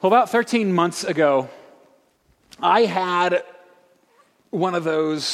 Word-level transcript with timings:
Well, 0.00 0.12
about 0.12 0.30
13 0.30 0.72
months 0.72 1.02
ago, 1.02 1.48
I 2.62 2.82
had 2.82 3.42
one 4.50 4.76
of 4.76 4.84
those 4.84 5.26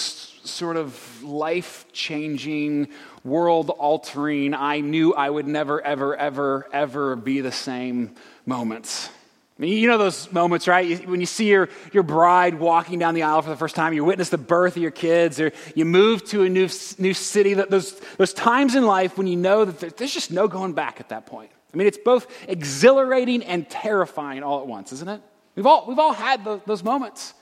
sort 0.44 0.78
of 0.78 1.22
life 1.22 1.84
changing, 1.92 2.88
world 3.24 3.68
altering, 3.68 4.54
I 4.54 4.80
knew 4.80 5.12
I 5.12 5.28
would 5.28 5.46
never, 5.46 5.82
ever, 5.82 6.16
ever, 6.16 6.66
ever 6.72 7.14
be 7.14 7.42
the 7.42 7.52
same 7.52 8.14
moments. 8.46 9.10
I 9.58 9.62
mean, 9.62 9.76
you 9.76 9.86
know 9.86 9.98
those 9.98 10.32
moments, 10.32 10.66
right? 10.66 11.06
When 11.06 11.20
you 11.20 11.26
see 11.26 11.50
your, 11.50 11.68
your 11.92 12.02
bride 12.02 12.54
walking 12.54 12.98
down 12.98 13.12
the 13.12 13.24
aisle 13.24 13.42
for 13.42 13.50
the 13.50 13.56
first 13.56 13.76
time, 13.76 13.92
you 13.92 14.02
witness 14.02 14.30
the 14.30 14.38
birth 14.38 14.76
of 14.76 14.82
your 14.82 14.90
kids, 14.90 15.40
or 15.40 15.52
you 15.74 15.84
move 15.84 16.24
to 16.30 16.42
a 16.42 16.48
new, 16.48 16.70
new 16.96 17.12
city. 17.12 17.52
Those, 17.52 18.00
those 18.16 18.32
times 18.32 18.74
in 18.74 18.86
life 18.86 19.18
when 19.18 19.26
you 19.26 19.36
know 19.36 19.66
that 19.66 19.98
there's 19.98 20.14
just 20.14 20.30
no 20.30 20.48
going 20.48 20.72
back 20.72 21.00
at 21.00 21.10
that 21.10 21.26
point. 21.26 21.50
I 21.74 21.76
mean, 21.76 21.88
it's 21.88 21.98
both 21.98 22.28
exhilarating 22.48 23.42
and 23.42 23.68
terrifying 23.68 24.44
all 24.44 24.60
at 24.60 24.66
once, 24.66 24.92
isn't 24.92 25.08
it? 25.08 25.20
We've 25.56 25.66
all, 25.66 25.86
we've 25.86 25.98
all 25.98 26.12
had 26.12 26.44
those, 26.44 26.60
those 26.66 26.84
moments. 26.84 27.34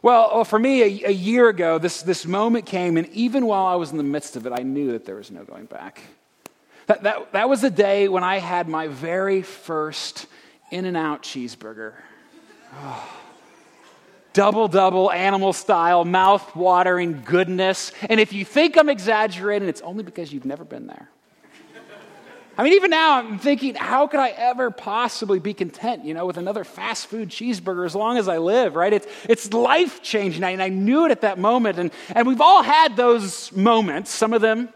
Well, 0.00 0.28
oh, 0.32 0.44
for 0.44 0.58
me, 0.58 0.82
a, 0.82 1.08
a 1.08 1.12
year 1.12 1.48
ago, 1.48 1.78
this, 1.78 2.02
this 2.02 2.26
moment 2.26 2.66
came, 2.66 2.96
and 2.96 3.06
even 3.10 3.46
while 3.46 3.66
I 3.66 3.76
was 3.76 3.90
in 3.90 3.98
the 3.98 4.02
midst 4.02 4.36
of 4.36 4.46
it, 4.46 4.52
I 4.52 4.62
knew 4.62 4.92
that 4.92 5.04
there 5.04 5.16
was 5.16 5.30
no 5.30 5.44
going 5.44 5.66
back. 5.66 6.00
That, 6.86 7.02
that, 7.02 7.32
that 7.32 7.48
was 7.48 7.60
the 7.60 7.70
day 7.70 8.08
when 8.08 8.24
I 8.24 8.38
had 8.38 8.68
my 8.68 8.88
very 8.88 9.42
first 9.42 10.26
In 10.70 10.86
N 10.86 10.96
Out 10.96 11.22
cheeseburger. 11.22 11.94
Oh. 12.74 13.08
Double, 14.34 14.66
double, 14.66 15.12
animal 15.12 15.52
style, 15.52 16.06
mouth 16.06 16.56
watering 16.56 17.20
goodness. 17.22 17.92
And 18.08 18.18
if 18.18 18.32
you 18.32 18.46
think 18.46 18.78
I'm 18.78 18.88
exaggerating, 18.88 19.68
it's 19.68 19.82
only 19.82 20.04
because 20.04 20.32
you've 20.32 20.46
never 20.46 20.64
been 20.64 20.86
there. 20.86 21.10
I 22.56 22.64
mean, 22.64 22.74
even 22.74 22.90
now 22.90 23.18
I'm 23.18 23.38
thinking, 23.38 23.74
how 23.74 24.06
could 24.06 24.20
I 24.20 24.28
ever 24.28 24.70
possibly 24.70 25.38
be 25.38 25.54
content, 25.54 26.04
you 26.04 26.12
know, 26.12 26.26
with 26.26 26.36
another 26.36 26.64
fast 26.64 27.06
food 27.06 27.30
cheeseburger 27.30 27.86
as 27.86 27.94
long 27.94 28.18
as 28.18 28.28
I 28.28 28.38
live, 28.38 28.76
right? 28.76 28.92
It's, 28.92 29.06
it's 29.24 29.52
life 29.54 30.02
changing. 30.02 30.44
And 30.44 30.62
I 30.62 30.68
knew 30.68 31.06
it 31.06 31.10
at 31.10 31.22
that 31.22 31.38
moment. 31.38 31.78
And, 31.78 31.90
and 32.14 32.26
we've 32.26 32.42
all 32.42 32.62
had 32.62 32.94
those 32.94 33.50
moments, 33.52 34.10
some 34.10 34.34
of 34.34 34.42
them 34.42 34.68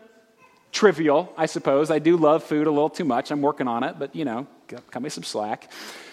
trivial, 0.72 1.32
I 1.36 1.46
suppose. 1.46 1.90
I 1.90 1.98
do 1.98 2.16
love 2.16 2.44
food 2.44 2.66
a 2.66 2.70
little 2.70 2.90
too 2.90 3.04
much. 3.04 3.30
I'm 3.30 3.42
working 3.42 3.68
on 3.68 3.82
it, 3.82 3.98
but, 3.98 4.16
you 4.16 4.24
know, 4.24 4.46
cut 4.90 5.02
me 5.02 5.10
some 5.10 5.24
slack. 5.24 5.70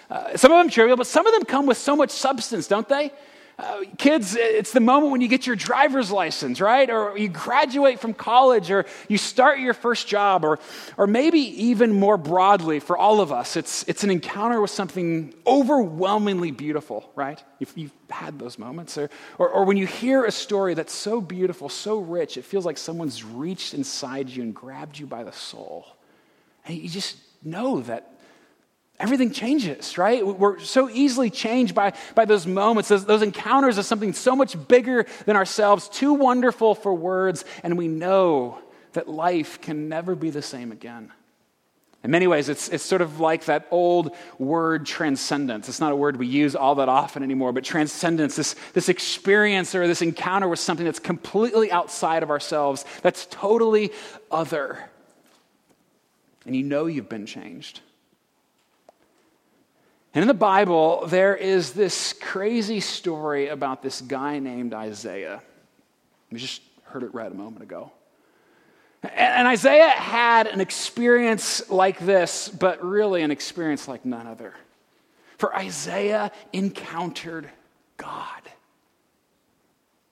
Uh, 0.10 0.36
some 0.36 0.52
of 0.52 0.60
them 0.60 0.70
trivial, 0.70 0.98
but 0.98 1.08
some 1.08 1.26
of 1.26 1.34
them 1.34 1.44
come 1.44 1.66
with 1.66 1.78
so 1.78 1.96
much 1.96 2.12
substance, 2.12 2.68
don't 2.68 2.88
they? 2.90 3.12
Uh, 3.60 3.82
kids, 4.00 4.36
it's 4.36 4.72
the 4.72 4.80
moment 4.80 5.12
when 5.12 5.22
you 5.22 5.28
get 5.28 5.46
your 5.46 5.56
driver's 5.56 6.12
license, 6.12 6.60
right? 6.60 6.90
Or 6.90 7.16
you 7.18 7.30
graduate 7.30 8.00
from 8.00 8.14
college, 8.14 8.72
or 8.72 8.86
you 9.08 9.20
start 9.20 9.60
your 9.60 9.76
first 9.76 10.08
job, 10.08 10.44
or, 10.44 10.58
or 10.98 11.06
maybe 11.06 11.40
even 11.40 11.94
more 11.94 12.18
broadly 12.18 12.80
for 12.80 12.98
all 12.98 13.22
of 13.22 13.32
us, 13.32 13.56
it's, 13.56 13.84
it's 13.88 14.04
an 14.04 14.10
encounter 14.10 14.60
with 14.60 14.72
something 14.72 15.36
overwhelmingly 15.46 16.50
beautiful, 16.50 17.12
right? 17.16 17.44
If 17.60 17.78
you've 17.78 17.94
had 18.10 18.40
those 18.40 18.58
moments. 18.58 18.98
Or, 18.98 19.10
or, 19.38 19.50
or 19.50 19.66
when 19.66 19.78
you 19.78 19.86
hear 19.86 20.26
a 20.26 20.32
story 20.32 20.74
that's 20.74 20.94
so 20.94 21.22
beautiful, 21.22 21.70
so 21.70 22.00
rich, 22.00 22.38
it 22.38 22.46
feels 22.46 22.66
like 22.66 22.78
someone's 22.78 23.24
reached 23.24 23.76
inside 23.76 24.30
you 24.30 24.42
and 24.42 24.56
grabbed 24.56 24.98
you 24.98 25.06
by 25.06 25.24
the 25.24 25.32
soul. 25.32 25.86
And 26.66 26.78
you 26.78 26.90
just 26.90 27.18
know 27.44 27.82
that 27.82 28.13
everything 29.04 29.32
changes, 29.32 29.98
right? 29.98 30.26
We're 30.26 30.60
so 30.60 30.90
easily 30.90 31.30
changed 31.30 31.76
by, 31.76 31.92
by 32.16 32.24
those 32.24 32.48
moments, 32.48 32.88
those, 32.88 33.04
those 33.04 33.22
encounters 33.22 33.78
of 33.78 33.86
something 33.86 34.14
so 34.14 34.34
much 34.34 34.56
bigger 34.70 35.06
than 35.26 35.36
ourselves, 35.36 35.90
too 35.90 36.14
wonderful 36.14 36.74
for 36.74 36.94
words, 36.94 37.44
and 37.64 37.78
we 37.78 37.90
know 37.90 38.60
that 38.94 39.10
life 39.10 39.60
can 39.60 39.90
never 39.90 40.16
be 40.16 40.30
the 40.30 40.42
same 40.42 40.72
again. 40.72 41.12
In 42.02 42.12
many 42.12 42.28
ways, 42.28 42.48
it's, 42.48 42.70
it's 42.70 42.84
sort 42.84 43.02
of 43.02 43.20
like 43.20 43.46
that 43.46 43.68
old 43.72 44.16
word 44.40 44.86
transcendence. 44.86 45.68
It's 45.68 45.82
not 45.82 45.92
a 45.92 45.98
word 45.98 46.16
we 46.16 46.28
use 46.28 46.56
all 46.56 46.76
that 46.76 46.88
often 46.88 47.24
anymore, 47.24 47.52
but 47.52 47.66
transcendence, 47.66 48.38
this, 48.38 48.56
this 48.72 48.88
experience 48.88 49.76
or 49.76 49.86
this 49.86 50.02
encounter 50.02 50.48
with 50.48 50.60
something 50.60 50.86
that's 50.86 51.00
completely 51.00 51.74
outside 51.74 52.24
of 52.24 52.30
ourselves, 52.30 52.86
that's 53.02 53.28
totally 53.30 53.92
other. 54.32 54.90
And 56.46 56.56
you 56.56 56.64
know 56.64 56.86
you've 56.86 57.10
been 57.10 57.26
changed. 57.26 57.82
And 60.14 60.22
in 60.22 60.28
the 60.28 60.34
Bible, 60.36 61.08
there 61.08 61.36
is 61.36 61.74
this 61.74 62.14
crazy 62.14 62.80
story 62.80 63.48
about 63.48 63.82
this 63.82 64.00
guy 64.00 64.40
named 64.40 64.74
Isaiah. 64.74 65.42
We 66.32 66.38
just 66.38 66.62
heard 66.84 67.04
it 67.04 67.14
read 67.14 67.32
a 67.32 67.36
moment 67.36 67.64
ago. 67.64 67.92
And 69.02 69.48
Isaiah 69.48 69.90
had 69.90 70.48
an 70.48 70.62
experience 70.62 71.70
like 71.70 72.00
this, 72.00 72.48
but 72.48 72.84
really 72.84 73.22
an 73.22 73.32
experience 73.32 73.88
like 73.88 74.06
none 74.06 74.28
other. 74.28 74.54
For 75.38 75.54
Isaiah 75.56 76.32
encountered 76.54 77.50
God. 77.98 78.42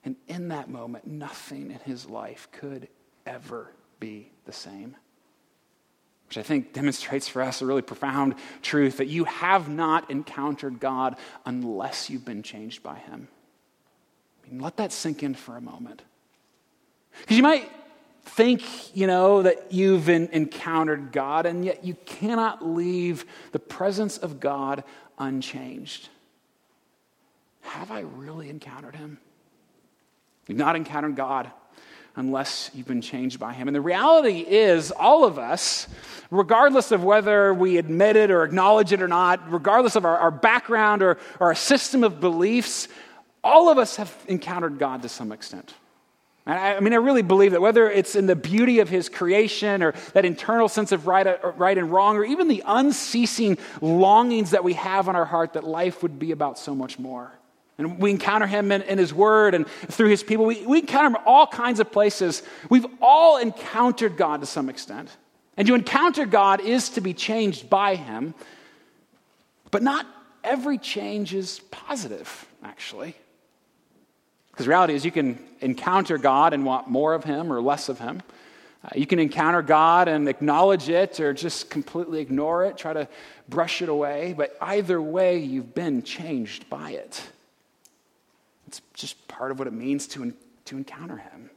And 0.03 0.16
in 0.28 0.50
that 0.50 0.68
moment, 0.68 1.06
nothing 1.07 1.72
in 1.72 1.79
his 1.85 2.07
life 2.07 2.50
could 2.51 2.88
ever 3.25 3.72
be 4.00 4.31
the 4.45 4.51
same 4.51 4.95
which 6.31 6.38
I 6.38 6.44
think 6.44 6.72
demonstrates 6.72 7.28
for 7.28 7.42
us 7.42 7.62
a 7.62 7.66
really 7.66 7.81
profound 7.81 8.36
truth 8.62 8.96
that 8.97 9.08
you 9.08 9.25
have 9.25 9.68
not 9.68 10.09
encountered 10.09 10.80
God 10.80 11.18
unless 11.46 12.09
you've 12.09 12.24
been 12.24 12.42
changed 12.42 12.81
by 12.81 13.00
Him. 13.00 13.28
I 14.42 14.50
mean, 14.50 14.62
let 14.62 14.78
that 14.78 14.94
sink 14.94 15.24
in 15.24 15.34
for 15.34 15.58
a 15.58 15.62
moment. 15.62 16.03
Because 17.19 17.36
you 17.36 17.44
might 17.44 17.69
think, 18.24 18.96
you 18.96 19.08
know, 19.08 19.42
that 19.42 19.74
you've 19.74 20.08
encountered 20.08 21.12
God, 21.12 21.46
and 21.46 21.66
yet 21.66 21.84
you 21.84 21.96
cannot 22.06 22.66
leave 22.66 23.25
the 23.52 23.59
presence 23.59 24.18
of 24.18 24.40
God 24.40 24.86
unchanged. 25.19 26.08
Have 27.59 27.92
I 27.92 28.00
really 28.00 28.50
encountered 28.50 28.96
Him? 28.96 29.18
You've 30.48 30.58
not 30.58 30.78
encountered 30.78 31.18
God 31.18 31.52
unless 32.16 32.72
you've 32.74 32.88
been 32.88 33.02
changed 33.02 33.40
by 33.40 33.54
him. 33.54 33.68
And 33.68 33.76
the 33.76 33.82
reality 33.82 34.40
is, 34.40 34.92
all 34.92 35.24
of 35.24 35.40
us, 35.40 35.88
regardless 36.30 36.92
of 36.92 37.04
whether 37.04 37.54
we 37.54 37.78
admit 37.78 38.16
it 38.16 38.32
or 38.32 38.44
acknowledge 38.44 38.92
it 38.92 39.02
or 39.02 39.08
not, 39.08 39.52
regardless 39.52 39.96
of 39.96 40.06
our, 40.06 40.18
our 40.18 40.32
background 40.32 41.02
or, 41.02 41.18
or 41.40 41.48
our 41.48 41.56
system 41.56 42.04
of 42.04 42.20
beliefs, 42.20 42.88
all 43.44 43.70
of 43.70 43.78
us 43.78 43.96
have 43.96 44.16
encountered 44.28 44.78
God 44.78 45.02
to 45.04 45.10
some 45.10 45.32
extent. 45.32 45.74
And 46.46 46.58
I, 46.58 46.76
I, 46.76 46.80
mean, 46.80 46.94
I 46.94 46.98
really 46.98 47.22
believe 47.22 47.52
that 47.52 47.62
whether 47.62 47.90
it's 47.90 48.16
in 48.16 48.26
the 48.26 48.36
beauty 48.36 48.80
of 48.80 48.90
his 48.90 49.10
creation 49.10 49.84
or 49.84 49.94
that 50.14 50.26
internal 50.26 50.68
sense 50.68 50.92
of 50.92 51.08
right, 51.08 51.26
uh, 51.26 51.38
right 51.56 51.78
and 51.78 51.92
wrong, 51.92 52.18
or 52.18 52.26
even 52.26 52.48
the 52.48 52.64
unceasing 52.66 53.58
longings 53.80 54.52
that 54.52 54.64
we 54.64 54.74
have 54.74 55.08
in 55.08 55.16
our 55.16 55.26
heart 55.26 55.54
that 55.54 55.64
life 55.64 56.02
would 56.02 56.18
be 56.18 56.32
about 56.32 56.58
so 56.58 56.74
much 56.74 56.98
more. 56.98 57.32
And 57.81 58.00
we 58.00 58.12
encounter 58.12 58.47
him 58.47 58.72
in, 58.72 58.81
in, 58.84 58.97
his 58.97 59.14
word 59.14 59.53
and 59.53 59.68
through 59.68 60.09
his 60.09 60.24
people. 60.24 60.46
We, 60.46 60.66
we 60.66 60.80
encounter 60.80 61.08
him 61.08 61.24
all 61.25 61.47
kinds 61.47 61.80
of 61.80 61.92
places. 61.92 62.44
We've 62.69 62.86
all 63.02 63.38
encountered 63.38 64.18
God 64.18 64.42
to 64.42 64.47
some 64.47 64.69
extent. 64.69 65.09
And 65.58 65.68
to 65.68 65.75
encounter 65.75 66.25
God 66.25 66.62
is 66.62 66.90
to 66.92 67.02
be 67.02 67.14
changed 67.14 67.69
by 67.69 67.96
him. 67.96 68.34
But 69.72 69.84
not 69.84 70.06
every 70.44 70.78
change 70.78 71.34
is 71.34 71.59
positive, 71.72 72.47
actually. 72.64 73.16
Because 74.52 74.68
reality 74.68 74.94
is 74.94 75.06
you 75.06 75.12
can 75.12 75.40
encounter 75.62 76.18
God 76.18 76.53
and 76.53 76.66
want 76.66 76.88
more 76.88 77.13
of 77.13 77.24
him 77.24 77.52
or 77.52 77.62
less 77.62 77.90
of 77.90 78.00
him. 78.00 78.22
Uh, 78.84 78.90
you 78.96 79.06
can 79.06 79.19
encounter 79.19 79.62
God 79.62 80.08
and 80.08 80.28
acknowledge 80.28 80.90
it 80.90 81.19
or 81.19 81.34
just 81.34 81.69
completely 81.69 82.19
ignore 82.19 82.66
it, 82.66 82.78
try 82.78 82.94
to 82.94 83.08
brush 83.48 83.81
it 83.81 83.90
away. 83.90 84.34
But 84.36 84.58
either 84.59 85.02
way, 85.02 85.40
you've 85.40 85.75
been 85.75 86.03
changed 86.03 86.69
by 86.69 86.92
it. 86.92 87.22
It's 88.72 88.82
just 88.94 89.28
part 89.28 89.52
of 89.52 89.59
what 89.59 89.68
it 89.68 89.74
means 89.74 90.08
to, 90.08 90.34
to 90.64 90.78
encounter 90.78 91.18
him. 91.18 91.50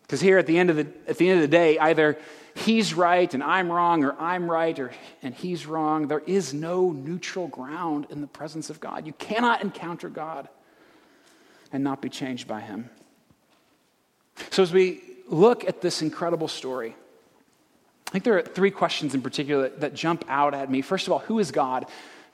Because 0.00 0.22
here 0.22 0.38
at 0.38 0.46
the, 0.46 0.56
end 0.56 0.70
of 0.70 0.76
the, 0.76 0.86
at 1.06 1.18
the 1.18 1.28
end 1.28 1.36
of 1.36 1.42
the 1.42 1.54
day, 1.54 1.78
either 1.78 2.16
he's 2.54 2.94
right 2.94 3.32
and 3.34 3.42
I'm 3.42 3.70
wrong, 3.70 4.02
or 4.02 4.18
I'm 4.18 4.50
right 4.50 4.78
or, 4.78 4.90
and 5.22 5.34
he's 5.34 5.66
wrong. 5.66 6.08
There 6.08 6.22
is 6.26 6.54
no 6.54 6.92
neutral 6.92 7.46
ground 7.48 8.06
in 8.08 8.22
the 8.22 8.26
presence 8.26 8.70
of 8.70 8.80
God. 8.80 9.06
You 9.06 9.12
cannot 9.12 9.60
encounter 9.60 10.08
God 10.08 10.48
and 11.72 11.84
not 11.84 12.00
be 12.00 12.08
changed 12.08 12.48
by 12.48 12.60
him. 12.60 12.88
So, 14.48 14.62
as 14.62 14.72
we 14.72 15.02
look 15.28 15.68
at 15.68 15.82
this 15.82 16.00
incredible 16.00 16.48
story, 16.48 16.96
I 18.08 18.10
think 18.12 18.24
there 18.24 18.38
are 18.38 18.42
three 18.42 18.70
questions 18.70 19.14
in 19.14 19.20
particular 19.20 19.64
that, 19.64 19.80
that 19.80 19.94
jump 19.94 20.24
out 20.26 20.54
at 20.54 20.70
me. 20.70 20.80
First 20.80 21.06
of 21.06 21.12
all, 21.12 21.18
who 21.18 21.38
is 21.38 21.50
God? 21.50 21.84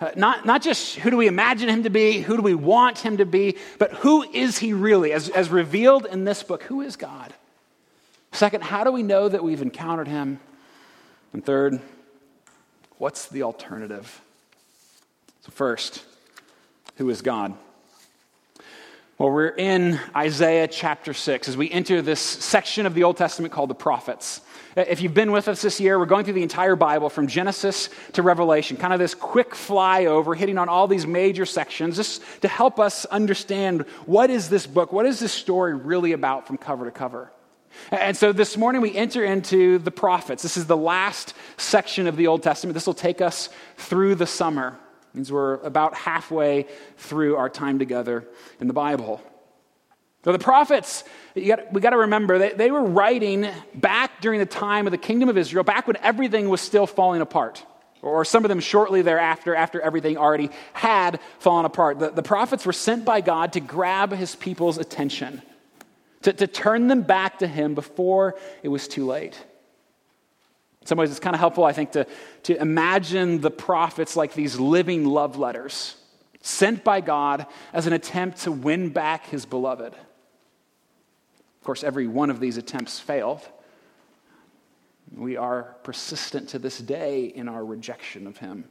Uh, 0.00 0.10
not, 0.14 0.46
not 0.46 0.62
just 0.62 0.96
who 0.96 1.10
do 1.10 1.16
we 1.16 1.26
imagine 1.26 1.68
him 1.68 1.82
to 1.82 1.90
be, 1.90 2.20
who 2.20 2.36
do 2.36 2.42
we 2.42 2.54
want 2.54 2.98
him 2.98 3.16
to 3.16 3.26
be, 3.26 3.56
but 3.78 3.92
who 3.94 4.22
is 4.22 4.58
he 4.58 4.72
really? 4.72 5.12
As, 5.12 5.28
as 5.28 5.48
revealed 5.48 6.06
in 6.06 6.24
this 6.24 6.42
book, 6.42 6.62
who 6.62 6.82
is 6.82 6.94
God? 6.94 7.34
Second, 8.30 8.62
how 8.62 8.84
do 8.84 8.92
we 8.92 9.02
know 9.02 9.28
that 9.28 9.42
we've 9.42 9.62
encountered 9.62 10.06
him? 10.06 10.38
And 11.32 11.44
third, 11.44 11.80
what's 12.98 13.26
the 13.26 13.42
alternative? 13.42 14.20
So, 15.42 15.50
first, 15.50 16.04
who 16.96 17.10
is 17.10 17.20
God? 17.20 17.54
Well, 19.18 19.32
we're 19.32 19.48
in 19.48 19.98
Isaiah 20.14 20.68
chapter 20.68 21.12
6 21.12 21.48
as 21.48 21.56
we 21.56 21.68
enter 21.72 22.00
this 22.00 22.20
section 22.20 22.86
of 22.86 22.94
the 22.94 23.02
Old 23.02 23.16
Testament 23.16 23.52
called 23.52 23.68
the 23.68 23.74
prophets. 23.74 24.42
If 24.76 25.02
you've 25.02 25.12
been 25.12 25.32
with 25.32 25.48
us 25.48 25.60
this 25.60 25.80
year, 25.80 25.98
we're 25.98 26.06
going 26.06 26.24
through 26.24 26.34
the 26.34 26.44
entire 26.44 26.76
Bible 26.76 27.10
from 27.10 27.26
Genesis 27.26 27.90
to 28.12 28.22
Revelation, 28.22 28.76
kind 28.76 28.92
of 28.92 29.00
this 29.00 29.14
quick 29.14 29.54
flyover, 29.54 30.36
hitting 30.36 30.56
on 30.56 30.68
all 30.68 30.86
these 30.86 31.04
major 31.04 31.46
sections, 31.46 31.96
just 31.96 32.22
to 32.42 32.48
help 32.48 32.78
us 32.78 33.06
understand 33.06 33.86
what 34.06 34.30
is 34.30 34.50
this 34.50 34.68
book, 34.68 34.92
what 34.92 35.04
is 35.04 35.18
this 35.18 35.32
story 35.32 35.74
really 35.74 36.12
about 36.12 36.46
from 36.46 36.56
cover 36.56 36.84
to 36.84 36.92
cover. 36.92 37.32
And 37.90 38.16
so 38.16 38.32
this 38.32 38.56
morning 38.56 38.82
we 38.82 38.94
enter 38.94 39.24
into 39.24 39.78
the 39.78 39.90
prophets. 39.90 40.44
This 40.44 40.56
is 40.56 40.66
the 40.66 40.76
last 40.76 41.34
section 41.56 42.06
of 42.06 42.16
the 42.16 42.28
Old 42.28 42.44
Testament. 42.44 42.74
This 42.74 42.86
will 42.86 42.94
take 42.94 43.20
us 43.20 43.48
through 43.78 44.14
the 44.14 44.28
summer 44.28 44.78
means 45.14 45.32
we're 45.32 45.54
about 45.54 45.94
halfway 45.94 46.66
through 46.96 47.36
our 47.36 47.48
time 47.48 47.78
together 47.78 48.26
in 48.60 48.66
the 48.66 48.72
Bible. 48.72 49.22
So 50.24 50.32
the 50.32 50.38
prophets, 50.38 51.04
got, 51.34 51.72
we 51.72 51.80
got 51.80 51.90
to 51.90 51.98
remember, 51.98 52.38
they, 52.38 52.52
they 52.52 52.70
were 52.70 52.82
writing 52.82 53.46
back 53.74 54.20
during 54.20 54.40
the 54.40 54.46
time 54.46 54.86
of 54.86 54.90
the 54.90 54.98
kingdom 54.98 55.28
of 55.28 55.38
Israel, 55.38 55.64
back 55.64 55.86
when 55.86 55.96
everything 55.98 56.48
was 56.48 56.60
still 56.60 56.86
falling 56.86 57.20
apart. 57.20 57.64
Or 58.02 58.24
some 58.24 58.44
of 58.44 58.48
them 58.48 58.60
shortly 58.60 59.02
thereafter, 59.02 59.54
after 59.54 59.80
everything 59.80 60.18
already 60.18 60.50
had 60.72 61.18
fallen 61.38 61.64
apart. 61.64 61.98
The, 61.98 62.10
the 62.10 62.22
prophets 62.22 62.66
were 62.66 62.72
sent 62.72 63.04
by 63.04 63.20
God 63.20 63.54
to 63.54 63.60
grab 63.60 64.12
his 64.12 64.36
people's 64.36 64.78
attention, 64.78 65.42
to, 66.22 66.32
to 66.32 66.46
turn 66.46 66.88
them 66.88 67.02
back 67.02 67.38
to 67.38 67.46
him 67.46 67.74
before 67.74 68.36
it 68.62 68.68
was 68.68 68.86
too 68.86 69.06
late 69.06 69.42
some 70.88 70.96
ways, 70.96 71.10
it's 71.10 71.20
kind 71.20 71.36
of 71.36 71.40
helpful, 71.40 71.64
I 71.64 71.74
think, 71.74 71.92
to, 71.92 72.06
to 72.44 72.58
imagine 72.58 73.42
the 73.42 73.50
prophets 73.50 74.16
like 74.16 74.32
these 74.32 74.58
living 74.58 75.04
love 75.04 75.36
letters 75.36 75.96
sent 76.40 76.82
by 76.82 77.02
God 77.02 77.46
as 77.74 77.86
an 77.86 77.92
attempt 77.92 78.38
to 78.44 78.52
win 78.52 78.88
back 78.88 79.26
his 79.26 79.44
beloved. 79.44 79.92
Of 79.92 81.64
course, 81.64 81.84
every 81.84 82.06
one 82.06 82.30
of 82.30 82.40
these 82.40 82.56
attempts 82.56 82.98
failed. 82.98 83.42
We 85.14 85.36
are 85.36 85.76
persistent 85.82 86.48
to 86.50 86.58
this 86.58 86.78
day 86.78 87.26
in 87.26 87.50
our 87.50 87.62
rejection 87.62 88.26
of 88.26 88.38
him. 88.38 88.64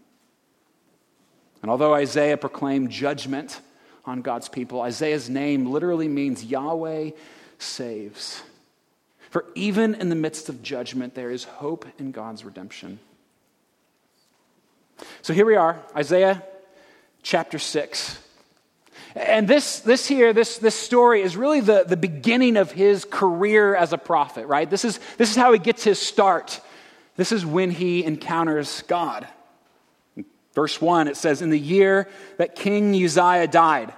And 1.62 1.70
although 1.70 1.94
Isaiah 1.94 2.38
proclaimed 2.38 2.90
judgment 2.90 3.62
on 4.06 4.24
God's 4.24 4.50
people, 4.50 4.82
Isaiah's 4.82 5.30
name 5.30 5.68
literally 5.68 6.08
means 6.08 6.44
Yahweh 6.44 7.12
saves. 7.60 8.42
For 9.30 9.46
even 9.56 9.96
in 9.96 10.10
the 10.10 10.16
midst 10.16 10.50
of 10.50 10.64
judgment, 10.64 11.16
there 11.16 11.32
is 11.32 11.44
hope 11.44 11.86
in 11.98 12.12
God's 12.12 12.46
redemption. 12.46 13.00
So 15.22 15.34
here 15.34 15.46
we 15.46 15.56
are, 15.56 15.80
Isaiah 15.96 16.44
chapter 17.24 17.60
6. 17.60 18.20
And 19.16 19.48
this, 19.48 19.80
this 19.80 20.08
here, 20.08 20.32
this, 20.32 20.60
this 20.60 20.76
story 20.76 21.22
is 21.22 21.36
really 21.36 21.60
the, 21.60 21.84
the 21.88 21.98
beginning 21.98 22.56
of 22.56 22.72
his 22.72 23.04
career 23.04 23.76
as 23.76 23.94
a 23.94 23.98
prophet, 23.98 24.48
right? 24.48 24.70
This 24.70 24.86
is, 24.86 25.00
this 25.18 25.32
is 25.32 25.36
how 25.36 25.52
he 25.54 25.60
gets 25.60 25.84
his 25.84 26.00
start. 26.00 26.62
This 27.16 27.32
is 27.32 27.46
when 27.46 27.72
he 27.72 28.04
encounters 28.04 28.84
God. 28.84 29.28
Verse 30.54 30.80
1, 30.80 31.08
it 31.08 31.18
says, 31.18 31.42
In 31.42 31.50
the 31.50 31.60
year 31.60 32.08
that 32.38 32.56
King 32.56 32.94
Uzziah 32.94 33.48
died, 33.48 33.94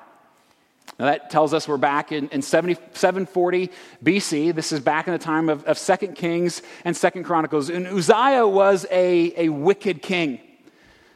now 1.00 1.06
that 1.06 1.30
tells 1.30 1.54
us 1.54 1.66
we're 1.66 1.78
back 1.78 2.12
in, 2.12 2.28
in 2.30 2.42
70, 2.42 2.76
740 2.92 3.72
BC. 4.04 4.54
This 4.54 4.74
is 4.74 4.82
back 4.82 5.08
in 5.08 5.14
the 5.14 5.20
time 5.20 5.48
of, 5.48 5.64
of 5.64 5.80
2 5.80 6.08
Kings 6.10 6.62
and 6.84 6.94
2 6.94 7.24
Chronicles. 7.24 7.70
And 7.70 7.88
Uzziah 7.88 8.46
was 8.46 8.86
a, 8.92 9.46
a 9.46 9.50
wicked 9.50 10.02
king. 10.02 10.42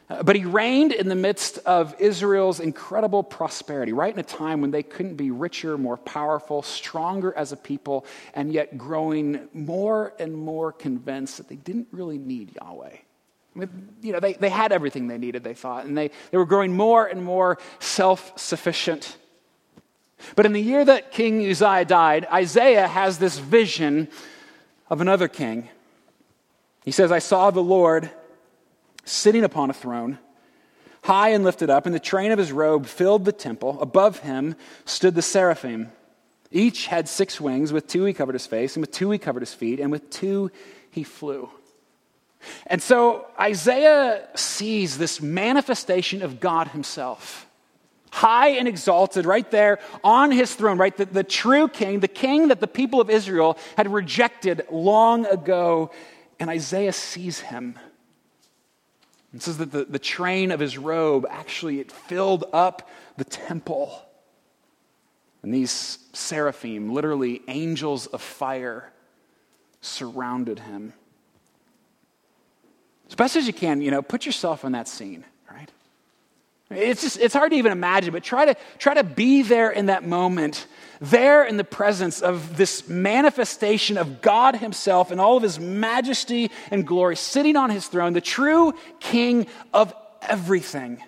Uh, 0.08 0.22
but 0.22 0.36
he 0.36 0.44
reigned 0.44 0.92
in 0.92 1.08
the 1.08 1.14
midst 1.14 1.58
of 1.58 1.94
Israel's 1.98 2.60
incredible 2.60 3.22
prosperity, 3.22 3.92
right 3.92 4.12
in 4.12 4.18
a 4.18 4.24
time 4.24 4.60
when 4.60 4.70
they 4.70 4.82
couldn't 4.82 5.16
be 5.16 5.30
richer, 5.30 5.78
more 5.78 5.96
powerful, 5.96 6.62
stronger 6.62 7.34
as 7.36 7.52
a 7.52 7.56
people, 7.56 8.06
and 8.34 8.52
yet 8.52 8.76
growing 8.76 9.48
more 9.52 10.14
and 10.18 10.34
more 10.34 10.72
convinced 10.72 11.38
that 11.38 11.48
they 11.48 11.56
didn't 11.56 11.88
really 11.90 12.18
need 12.18 12.54
Yahweh. 12.54 12.96
I 13.54 13.58
mean, 13.58 13.88
you 14.02 14.12
know, 14.12 14.20
they, 14.20 14.34
they 14.34 14.50
had 14.50 14.72
everything 14.72 15.08
they 15.08 15.18
needed, 15.18 15.44
they 15.44 15.54
thought, 15.54 15.86
and 15.86 15.96
they, 15.96 16.10
they 16.30 16.38
were 16.38 16.46
growing 16.46 16.72
more 16.72 17.06
and 17.06 17.22
more 17.22 17.58
self 17.78 18.38
sufficient. 18.38 19.16
But 20.36 20.46
in 20.46 20.52
the 20.52 20.60
year 20.60 20.84
that 20.84 21.12
King 21.12 21.48
Uzziah 21.48 21.84
died, 21.84 22.26
Isaiah 22.32 22.88
has 22.88 23.18
this 23.18 23.38
vision 23.38 24.08
of 24.88 25.00
another 25.00 25.28
king. 25.28 25.68
He 26.84 26.90
says, 26.90 27.10
I 27.12 27.18
saw 27.18 27.50
the 27.50 27.62
Lord 27.62 28.10
sitting 29.04 29.44
upon 29.44 29.70
a 29.70 29.74
throne, 29.74 30.18
high 31.02 31.30
and 31.30 31.44
lifted 31.44 31.70
up, 31.70 31.86
and 31.86 31.94
the 31.94 32.00
train 32.00 32.32
of 32.32 32.38
his 32.38 32.52
robe 32.52 32.86
filled 32.86 33.24
the 33.24 33.32
temple. 33.32 33.80
Above 33.80 34.20
him 34.20 34.56
stood 34.84 35.14
the 35.14 35.22
seraphim. 35.22 35.92
Each 36.50 36.86
had 36.86 37.08
six 37.08 37.40
wings. 37.40 37.72
With 37.72 37.86
two 37.86 38.04
he 38.04 38.12
covered 38.12 38.34
his 38.34 38.46
face, 38.46 38.76
and 38.76 38.82
with 38.82 38.92
two 38.92 39.10
he 39.10 39.18
covered 39.18 39.40
his 39.40 39.54
feet, 39.54 39.80
and 39.80 39.90
with 39.90 40.08
two 40.10 40.50
he 40.90 41.02
flew. 41.02 41.50
And 42.66 42.82
so 42.82 43.26
Isaiah 43.40 44.28
sees 44.34 44.98
this 44.98 45.20
manifestation 45.20 46.22
of 46.22 46.40
God 46.40 46.68
himself 46.68 47.43
high 48.14 48.50
and 48.50 48.68
exalted, 48.68 49.26
right 49.26 49.50
there 49.50 49.80
on 50.04 50.30
his 50.30 50.54
throne, 50.54 50.78
right? 50.78 50.96
The, 50.96 51.04
the 51.04 51.24
true 51.24 51.66
king, 51.66 51.98
the 51.98 52.06
king 52.06 52.48
that 52.48 52.60
the 52.60 52.68
people 52.68 53.00
of 53.00 53.10
Israel 53.10 53.58
had 53.76 53.92
rejected 53.92 54.62
long 54.70 55.26
ago. 55.26 55.90
And 56.38 56.48
Isaiah 56.48 56.92
sees 56.92 57.40
him. 57.40 57.76
It 59.34 59.42
says 59.42 59.58
that 59.58 59.72
the, 59.72 59.84
the 59.84 59.98
train 59.98 60.52
of 60.52 60.60
his 60.60 60.78
robe 60.78 61.26
actually 61.28 61.80
it 61.80 61.90
filled 61.90 62.44
up 62.52 62.88
the 63.16 63.24
temple. 63.24 64.00
And 65.42 65.52
these 65.52 65.98
seraphim, 66.12 66.94
literally 66.94 67.42
angels 67.48 68.06
of 68.06 68.22
fire, 68.22 68.92
surrounded 69.80 70.60
him. 70.60 70.92
As 73.08 73.16
best 73.16 73.34
as 73.34 73.48
you 73.48 73.52
can, 73.52 73.82
you 73.82 73.90
know, 73.90 74.02
put 74.02 74.24
yourself 74.24 74.64
in 74.64 74.72
that 74.72 74.86
scene. 74.86 75.24
It's 76.76 77.02
just, 77.02 77.18
it's 77.18 77.34
hard 77.34 77.52
to 77.52 77.56
even 77.56 77.72
imagine, 77.72 78.12
but 78.12 78.22
try 78.22 78.46
to, 78.46 78.56
try 78.78 78.94
to 78.94 79.04
be 79.04 79.42
there 79.42 79.70
in 79.70 79.86
that 79.86 80.06
moment, 80.06 80.66
there 81.00 81.44
in 81.44 81.56
the 81.56 81.64
presence 81.64 82.20
of 82.20 82.56
this 82.56 82.88
manifestation 82.88 83.98
of 83.98 84.20
God 84.20 84.56
Himself 84.56 85.10
and 85.10 85.20
all 85.20 85.36
of 85.36 85.42
His 85.42 85.58
majesty 85.58 86.50
and 86.70 86.86
glory, 86.86 87.16
sitting 87.16 87.56
on 87.56 87.70
His 87.70 87.86
throne, 87.86 88.12
the 88.12 88.20
true 88.20 88.74
King 89.00 89.46
of 89.72 89.94
everything. 90.22 91.02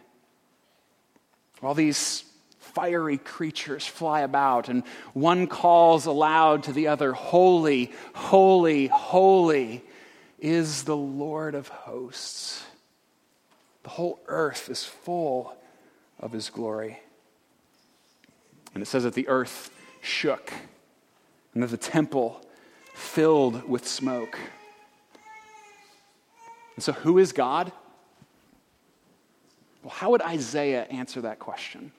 While 1.60 1.74
these 1.74 2.24
fiery 2.58 3.16
creatures 3.16 3.86
fly 3.86 4.20
about, 4.20 4.68
and 4.68 4.82
one 5.14 5.46
calls 5.46 6.04
aloud 6.06 6.64
to 6.64 6.72
the 6.72 6.88
other, 6.88 7.12
Holy, 7.12 7.92
holy, 8.14 8.88
holy 8.88 9.82
is 10.38 10.84
the 10.84 10.96
Lord 10.96 11.54
of 11.54 11.68
hosts. 11.68 12.62
The 13.86 13.90
whole 13.90 14.18
earth 14.26 14.68
is 14.68 14.82
full 14.82 15.54
of 16.18 16.32
his 16.32 16.50
glory. 16.50 16.98
And 18.74 18.82
it 18.82 18.86
says 18.86 19.04
that 19.04 19.14
the 19.14 19.28
earth 19.28 19.70
shook 20.02 20.52
and 21.54 21.62
that 21.62 21.68
the 21.68 21.76
temple 21.76 22.40
filled 22.94 23.62
with 23.68 23.86
smoke. 23.86 24.40
And 26.74 26.82
so, 26.82 26.90
who 26.90 27.18
is 27.18 27.30
God? 27.30 27.70
Well, 29.84 29.94
how 29.94 30.10
would 30.10 30.20
Isaiah 30.20 30.82
answer 30.90 31.20
that 31.20 31.38
question? 31.38 31.92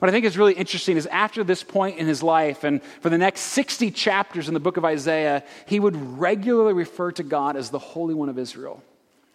What 0.00 0.08
I 0.08 0.10
think 0.10 0.24
is 0.24 0.36
really 0.36 0.54
interesting 0.54 0.96
is 0.96 1.06
after 1.06 1.44
this 1.44 1.62
point 1.62 1.98
in 1.98 2.08
his 2.08 2.20
life, 2.20 2.64
and 2.64 2.82
for 3.00 3.10
the 3.10 3.18
next 3.18 3.42
60 3.42 3.92
chapters 3.92 4.48
in 4.48 4.54
the 4.54 4.60
book 4.60 4.76
of 4.76 4.84
Isaiah, 4.84 5.44
he 5.66 5.78
would 5.78 5.94
regularly 6.18 6.72
refer 6.72 7.12
to 7.12 7.22
God 7.22 7.54
as 7.54 7.70
the 7.70 7.78
Holy 7.78 8.12
One 8.12 8.28
of 8.28 8.40
Israel. 8.40 8.82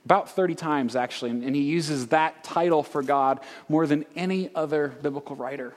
About 0.05 0.31
30 0.31 0.55
times, 0.55 0.95
actually, 0.95 1.29
and 1.29 1.55
he 1.55 1.61
uses 1.61 2.07
that 2.07 2.43
title 2.43 2.81
for 2.81 3.03
God 3.03 3.39
more 3.69 3.85
than 3.85 4.05
any 4.15 4.49
other 4.55 4.87
biblical 4.87 5.35
writer. 5.35 5.75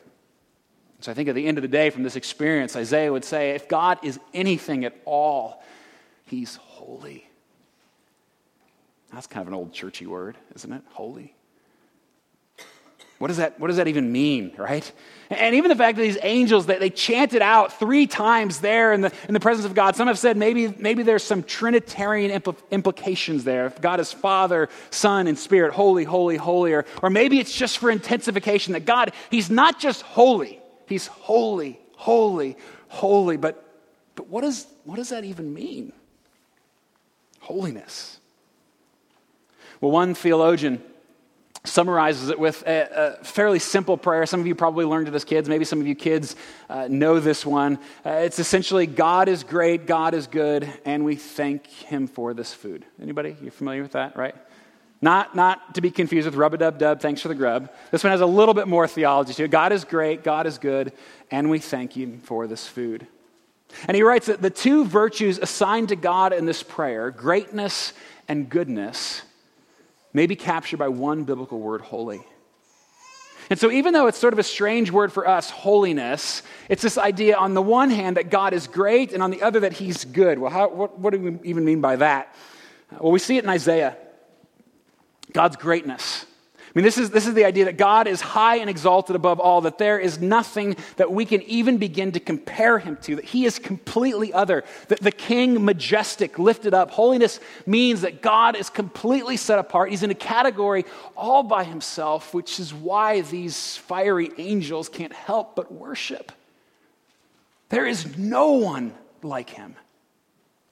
So 1.00 1.12
I 1.12 1.14
think 1.14 1.28
at 1.28 1.34
the 1.34 1.46
end 1.46 1.58
of 1.58 1.62
the 1.62 1.68
day, 1.68 1.90
from 1.90 2.02
this 2.02 2.16
experience, 2.16 2.74
Isaiah 2.74 3.12
would 3.12 3.24
say 3.24 3.50
if 3.50 3.68
God 3.68 3.98
is 4.02 4.18
anything 4.32 4.86
at 4.86 4.94
all, 5.04 5.62
he's 6.24 6.56
holy. 6.56 7.28
That's 9.12 9.26
kind 9.26 9.42
of 9.42 9.48
an 9.48 9.54
old 9.54 9.72
churchy 9.72 10.06
word, 10.06 10.36
isn't 10.54 10.72
it? 10.72 10.82
Holy. 10.92 11.34
What 13.18 13.28
does 13.28 13.36
that, 13.36 13.60
what 13.60 13.68
does 13.68 13.76
that 13.76 13.86
even 13.86 14.10
mean, 14.10 14.52
right? 14.58 14.90
And 15.30 15.54
even 15.54 15.68
the 15.68 15.76
fact 15.76 15.96
that 15.96 16.02
these 16.02 16.18
angels, 16.22 16.66
that 16.66 16.80
they 16.80 16.90
chanted 16.90 17.42
out 17.42 17.78
three 17.78 18.06
times 18.06 18.60
there 18.60 18.92
in 18.92 19.02
the, 19.02 19.12
in 19.28 19.34
the 19.34 19.40
presence 19.40 19.64
of 19.64 19.74
God. 19.74 19.94
Some 19.96 20.08
have 20.08 20.18
said 20.18 20.36
maybe, 20.36 20.68
maybe 20.78 21.02
there's 21.02 21.22
some 21.22 21.42
Trinitarian 21.42 22.30
impl- 22.40 22.56
implications 22.70 23.44
there. 23.44 23.66
If 23.66 23.80
God 23.80 24.00
is 24.00 24.12
Father, 24.12 24.68
Son, 24.90 25.26
and 25.28 25.38
Spirit, 25.38 25.72
holy, 25.72 26.04
holy, 26.04 26.36
holy. 26.36 26.72
Or, 26.72 26.84
or 27.02 27.08
maybe 27.08 27.38
it's 27.38 27.56
just 27.56 27.78
for 27.78 27.90
intensification 27.90 28.72
that 28.72 28.84
God, 28.84 29.12
He's 29.30 29.48
not 29.48 29.78
just 29.78 30.02
holy, 30.02 30.60
He's 30.86 31.06
holy, 31.06 31.78
holy, 31.96 32.56
holy. 32.88 33.36
But, 33.36 33.64
but 34.16 34.28
what, 34.28 34.42
is, 34.42 34.66
what 34.84 34.96
does 34.96 35.10
that 35.10 35.24
even 35.24 35.54
mean? 35.54 35.92
Holiness. 37.38 38.18
Well, 39.80 39.92
one 39.92 40.14
theologian 40.14 40.82
summarizes 41.64 42.28
it 42.28 42.38
with 42.38 42.62
a, 42.66 43.16
a, 43.20 43.24
fairly 43.24 43.58
simple 43.58 43.96
prayer. 43.96 44.26
Some 44.26 44.40
of 44.40 44.46
you 44.46 44.54
probably 44.54 44.84
learned 44.84 45.08
it 45.08 45.14
as 45.14 45.24
kids. 45.24 45.48
Maybe 45.48 45.64
some 45.64 45.80
of 45.80 45.86
you 45.86 45.94
kids 45.94 46.36
uh, 46.68 46.88
know 46.90 47.20
this 47.20 47.46
one. 47.46 47.78
Uh, 48.04 48.10
it's 48.10 48.38
essentially 48.38 48.86
God 48.86 49.28
is 49.28 49.42
great, 49.42 49.86
God 49.86 50.14
is 50.14 50.26
good, 50.26 50.70
and 50.84 51.04
we 51.04 51.16
thank 51.16 51.66
Him 51.66 52.06
for 52.06 52.34
this 52.34 52.52
food. 52.52 52.84
Anybody? 53.00 53.36
You 53.42 53.50
familiar 53.50 53.82
with 53.82 53.92
that, 53.92 54.16
right? 54.16 54.34
Not, 55.00 55.34
not 55.34 55.74
to 55.74 55.80
be 55.80 55.90
confused 55.90 56.26
with 56.26 56.34
rub 56.34 56.54
a 56.54 56.58
dub 56.58 56.78
dub, 56.78 57.00
thanks 57.00 57.20
for 57.20 57.28
the 57.28 57.34
grub. 57.34 57.70
This 57.90 58.04
one 58.04 58.10
has 58.10 58.20
a 58.20 58.26
little 58.26 58.54
bit 58.54 58.68
more 58.68 58.86
theology 58.86 59.34
to 59.34 59.44
it. 59.44 59.50
God 59.50 59.72
is 59.72 59.84
great, 59.84 60.22
God 60.22 60.46
is 60.46 60.58
good, 60.58 60.92
and 61.30 61.50
we 61.50 61.58
thank 61.58 61.96
Him 61.96 62.20
for 62.20 62.46
this 62.46 62.66
food. 62.66 63.06
And 63.88 63.96
he 63.96 64.02
writes 64.02 64.26
that 64.26 64.40
the 64.40 64.50
two 64.50 64.84
virtues 64.84 65.38
assigned 65.38 65.88
to 65.88 65.96
God 65.96 66.32
in 66.32 66.46
this 66.46 66.62
prayer, 66.62 67.10
greatness 67.10 67.92
and 68.28 68.48
goodness, 68.48 69.22
may 70.14 70.26
be 70.26 70.36
captured 70.36 70.78
by 70.78 70.88
one 70.88 71.24
biblical 71.24 71.60
word, 71.60 71.82
holy. 71.82 72.22
And 73.50 73.58
so, 73.58 73.70
even 73.70 73.92
though 73.92 74.06
it's 74.06 74.16
sort 74.16 74.32
of 74.32 74.38
a 74.38 74.44
strange 74.44 74.90
word 74.90 75.12
for 75.12 75.28
us, 75.28 75.50
holiness, 75.50 76.42
it's 76.70 76.80
this 76.80 76.96
idea 76.96 77.36
on 77.36 77.52
the 77.52 77.60
one 77.60 77.90
hand 77.90 78.16
that 78.16 78.30
God 78.30 78.54
is 78.54 78.66
great, 78.66 79.12
and 79.12 79.22
on 79.22 79.30
the 79.30 79.42
other 79.42 79.60
that 79.60 79.74
he's 79.74 80.06
good. 80.06 80.38
Well, 80.38 80.50
how, 80.50 80.68
what, 80.70 80.98
what 80.98 81.12
do 81.12 81.20
we 81.20 81.50
even 81.50 81.64
mean 81.64 81.82
by 81.82 81.96
that? 81.96 82.34
Well, 82.98 83.12
we 83.12 83.18
see 83.18 83.36
it 83.36 83.44
in 83.44 83.50
Isaiah 83.50 83.98
God's 85.32 85.56
greatness. 85.56 86.24
I 86.74 86.80
mean, 86.80 86.84
this 86.84 86.98
is, 86.98 87.10
this 87.10 87.28
is 87.28 87.34
the 87.34 87.44
idea 87.44 87.66
that 87.66 87.76
God 87.76 88.08
is 88.08 88.20
high 88.20 88.56
and 88.56 88.68
exalted 88.68 89.14
above 89.14 89.38
all, 89.38 89.60
that 89.60 89.78
there 89.78 89.96
is 89.96 90.20
nothing 90.20 90.76
that 90.96 91.12
we 91.12 91.24
can 91.24 91.40
even 91.42 91.78
begin 91.78 92.10
to 92.12 92.20
compare 92.20 92.80
him 92.80 92.96
to, 93.02 93.14
that 93.14 93.26
he 93.26 93.44
is 93.44 93.60
completely 93.60 94.32
other, 94.32 94.64
that 94.88 94.98
the 94.98 95.12
king, 95.12 95.64
majestic, 95.64 96.36
lifted 96.36 96.74
up. 96.74 96.90
Holiness 96.90 97.38
means 97.64 98.00
that 98.00 98.22
God 98.22 98.56
is 98.56 98.70
completely 98.70 99.36
set 99.36 99.60
apart. 99.60 99.90
He's 99.90 100.02
in 100.02 100.10
a 100.10 100.16
category 100.16 100.84
all 101.16 101.44
by 101.44 101.62
himself, 101.62 102.34
which 102.34 102.58
is 102.58 102.74
why 102.74 103.20
these 103.20 103.76
fiery 103.76 104.32
angels 104.36 104.88
can't 104.88 105.12
help 105.12 105.54
but 105.54 105.70
worship. 105.70 106.32
There 107.68 107.86
is 107.86 108.18
no 108.18 108.50
one 108.54 108.94
like 109.22 109.50
him, 109.50 109.76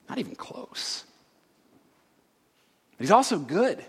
not 0.09 0.17
even 0.17 0.35
close. 0.35 1.05
But 2.97 3.03
he's 3.05 3.11
also 3.11 3.39
good. 3.39 3.81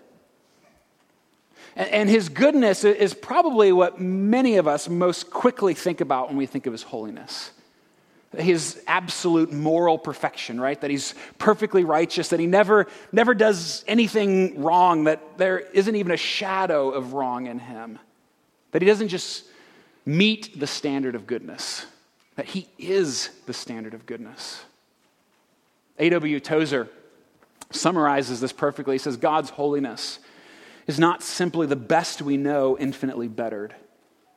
And 1.76 2.08
his 2.08 2.28
goodness 2.28 2.84
is 2.84 3.14
probably 3.14 3.72
what 3.72 4.00
many 4.00 4.56
of 4.56 4.68
us 4.68 4.88
most 4.88 5.30
quickly 5.30 5.74
think 5.74 6.00
about 6.00 6.28
when 6.28 6.36
we 6.36 6.46
think 6.46 6.66
of 6.66 6.72
his 6.72 6.84
holiness. 6.84 7.50
His 8.36 8.82
absolute 8.86 9.52
moral 9.52 9.98
perfection, 9.98 10.60
right? 10.60 10.80
That 10.80 10.90
he's 10.90 11.14
perfectly 11.38 11.84
righteous, 11.84 12.28
that 12.28 12.40
he 12.40 12.46
never, 12.46 12.86
never 13.12 13.34
does 13.34 13.84
anything 13.88 14.62
wrong, 14.62 15.04
that 15.04 15.38
there 15.38 15.58
isn't 15.58 15.94
even 15.94 16.12
a 16.12 16.16
shadow 16.16 16.90
of 16.90 17.12
wrong 17.12 17.46
in 17.46 17.58
him. 17.58 17.98
That 18.70 18.82
he 18.82 18.86
doesn't 18.86 19.08
just 19.08 19.44
meet 20.06 20.58
the 20.58 20.66
standard 20.66 21.14
of 21.14 21.26
goodness, 21.26 21.86
that 22.36 22.46
he 22.46 22.68
is 22.78 23.30
the 23.46 23.52
standard 23.52 23.94
of 23.94 24.06
goodness. 24.06 24.64
A.W. 25.98 26.40
Tozer 26.40 26.88
summarizes 27.70 28.40
this 28.40 28.52
perfectly. 28.52 28.94
He 28.94 28.98
says, 28.98 29.16
God's 29.16 29.50
holiness 29.50 30.18
is 30.86 30.98
not 30.98 31.22
simply 31.22 31.66
the 31.66 31.76
best 31.76 32.22
we 32.22 32.36
know, 32.36 32.76
infinitely 32.78 33.28
bettered. 33.28 33.74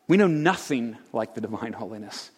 We 0.07 0.17
know 0.17 0.27
nothing 0.27 0.97
like 1.11 1.35
the 1.35 1.41
divine 1.41 1.73
holiness. 1.73 2.31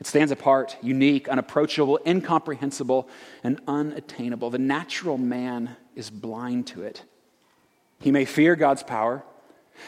It 0.00 0.06
stands 0.06 0.30
apart, 0.30 0.76
unique, 0.82 1.28
unapproachable, 1.28 1.98
incomprehensible, 2.06 3.08
and 3.42 3.60
unattainable. 3.66 4.50
The 4.50 4.58
natural 4.58 5.18
man 5.18 5.76
is 5.96 6.10
blind 6.10 6.68
to 6.68 6.82
it. 6.82 7.02
He 8.00 8.12
may 8.12 8.24
fear 8.24 8.54
God's 8.54 8.82
power 8.82 9.24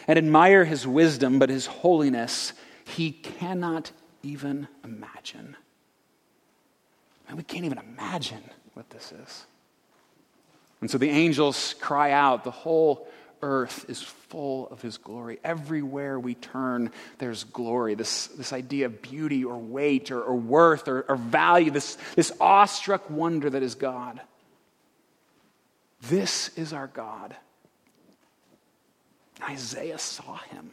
and 0.08 0.18
admire 0.18 0.64
his 0.64 0.86
wisdom, 0.86 1.38
but 1.38 1.48
his 1.48 1.66
holiness 1.66 2.52
he 2.84 3.12
cannot 3.12 3.92
even 4.22 4.66
imagine. 4.84 5.56
And 7.28 7.36
we 7.36 7.44
can't 7.44 7.64
even 7.64 7.78
imagine 7.78 8.42
what 8.74 8.90
this 8.90 9.12
is. 9.12 9.46
And 10.80 10.90
so 10.90 10.98
the 10.98 11.10
angels 11.10 11.74
cry 11.80 12.10
out, 12.10 12.42
the 12.42 12.50
whole 12.50 13.06
earth 13.42 13.86
is 13.88 14.02
full 14.02 14.68
of 14.68 14.82
his 14.82 14.98
glory. 14.98 15.38
Everywhere 15.44 16.18
we 16.18 16.34
turn, 16.34 16.92
there's 17.18 17.44
glory. 17.44 17.94
This, 17.94 18.28
this 18.28 18.52
idea 18.52 18.86
of 18.86 19.02
beauty 19.02 19.44
or 19.44 19.58
weight 19.58 20.10
or, 20.10 20.22
or 20.22 20.36
worth 20.36 20.88
or, 20.88 21.02
or 21.02 21.16
value, 21.16 21.70
this, 21.70 21.96
this 22.16 22.32
awestruck 22.40 23.10
wonder 23.10 23.50
that 23.50 23.62
is 23.62 23.74
God. 23.74 24.20
This 26.02 26.50
is 26.56 26.72
our 26.72 26.86
God. 26.86 27.34
Isaiah 29.42 29.98
saw 29.98 30.36
him. 30.36 30.70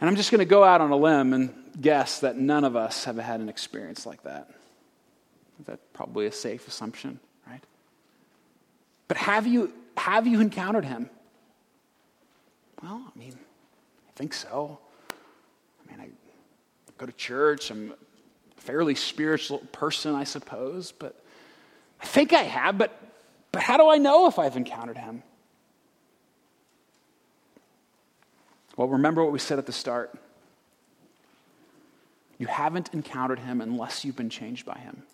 And 0.00 0.10
I'm 0.10 0.16
just 0.16 0.30
going 0.30 0.40
to 0.40 0.44
go 0.44 0.64
out 0.64 0.80
on 0.80 0.90
a 0.90 0.96
limb 0.96 1.32
and 1.32 1.54
guess 1.80 2.20
that 2.20 2.36
none 2.36 2.64
of 2.64 2.76
us 2.76 3.04
have 3.04 3.16
had 3.16 3.40
an 3.40 3.48
experience 3.48 4.04
like 4.04 4.22
that. 4.24 4.50
That's 5.64 5.80
probably 5.92 6.26
a 6.26 6.32
safe 6.32 6.66
assumption. 6.68 7.20
But 9.08 9.16
have 9.18 9.46
you, 9.46 9.72
have 9.96 10.26
you 10.26 10.40
encountered 10.40 10.84
him? 10.84 11.10
Well, 12.82 13.02
I 13.14 13.18
mean, 13.18 13.34
I 13.34 14.12
think 14.16 14.34
so. 14.34 14.78
I 15.10 15.90
mean, 15.90 16.00
I 16.00 16.08
go 16.98 17.06
to 17.06 17.12
church, 17.12 17.70
I'm 17.70 17.92
a 17.92 18.60
fairly 18.60 18.94
spiritual 18.94 19.58
person, 19.72 20.14
I 20.14 20.24
suppose, 20.24 20.92
but 20.92 21.22
I 22.00 22.06
think 22.06 22.32
I 22.32 22.42
have, 22.42 22.76
but, 22.78 23.00
but 23.52 23.62
how 23.62 23.76
do 23.76 23.88
I 23.88 23.98
know 23.98 24.26
if 24.26 24.38
I've 24.38 24.56
encountered 24.56 24.98
him? 24.98 25.22
Well, 28.76 28.88
remember 28.88 29.22
what 29.22 29.32
we 29.32 29.38
said 29.38 29.58
at 29.58 29.66
the 29.66 29.72
start. 29.72 30.18
You 32.38 32.46
haven't 32.48 32.92
encountered 32.92 33.38
him 33.38 33.60
unless 33.60 34.04
you've 34.04 34.16
been 34.16 34.30
changed 34.30 34.66
by 34.66 34.78
him. 34.78 35.04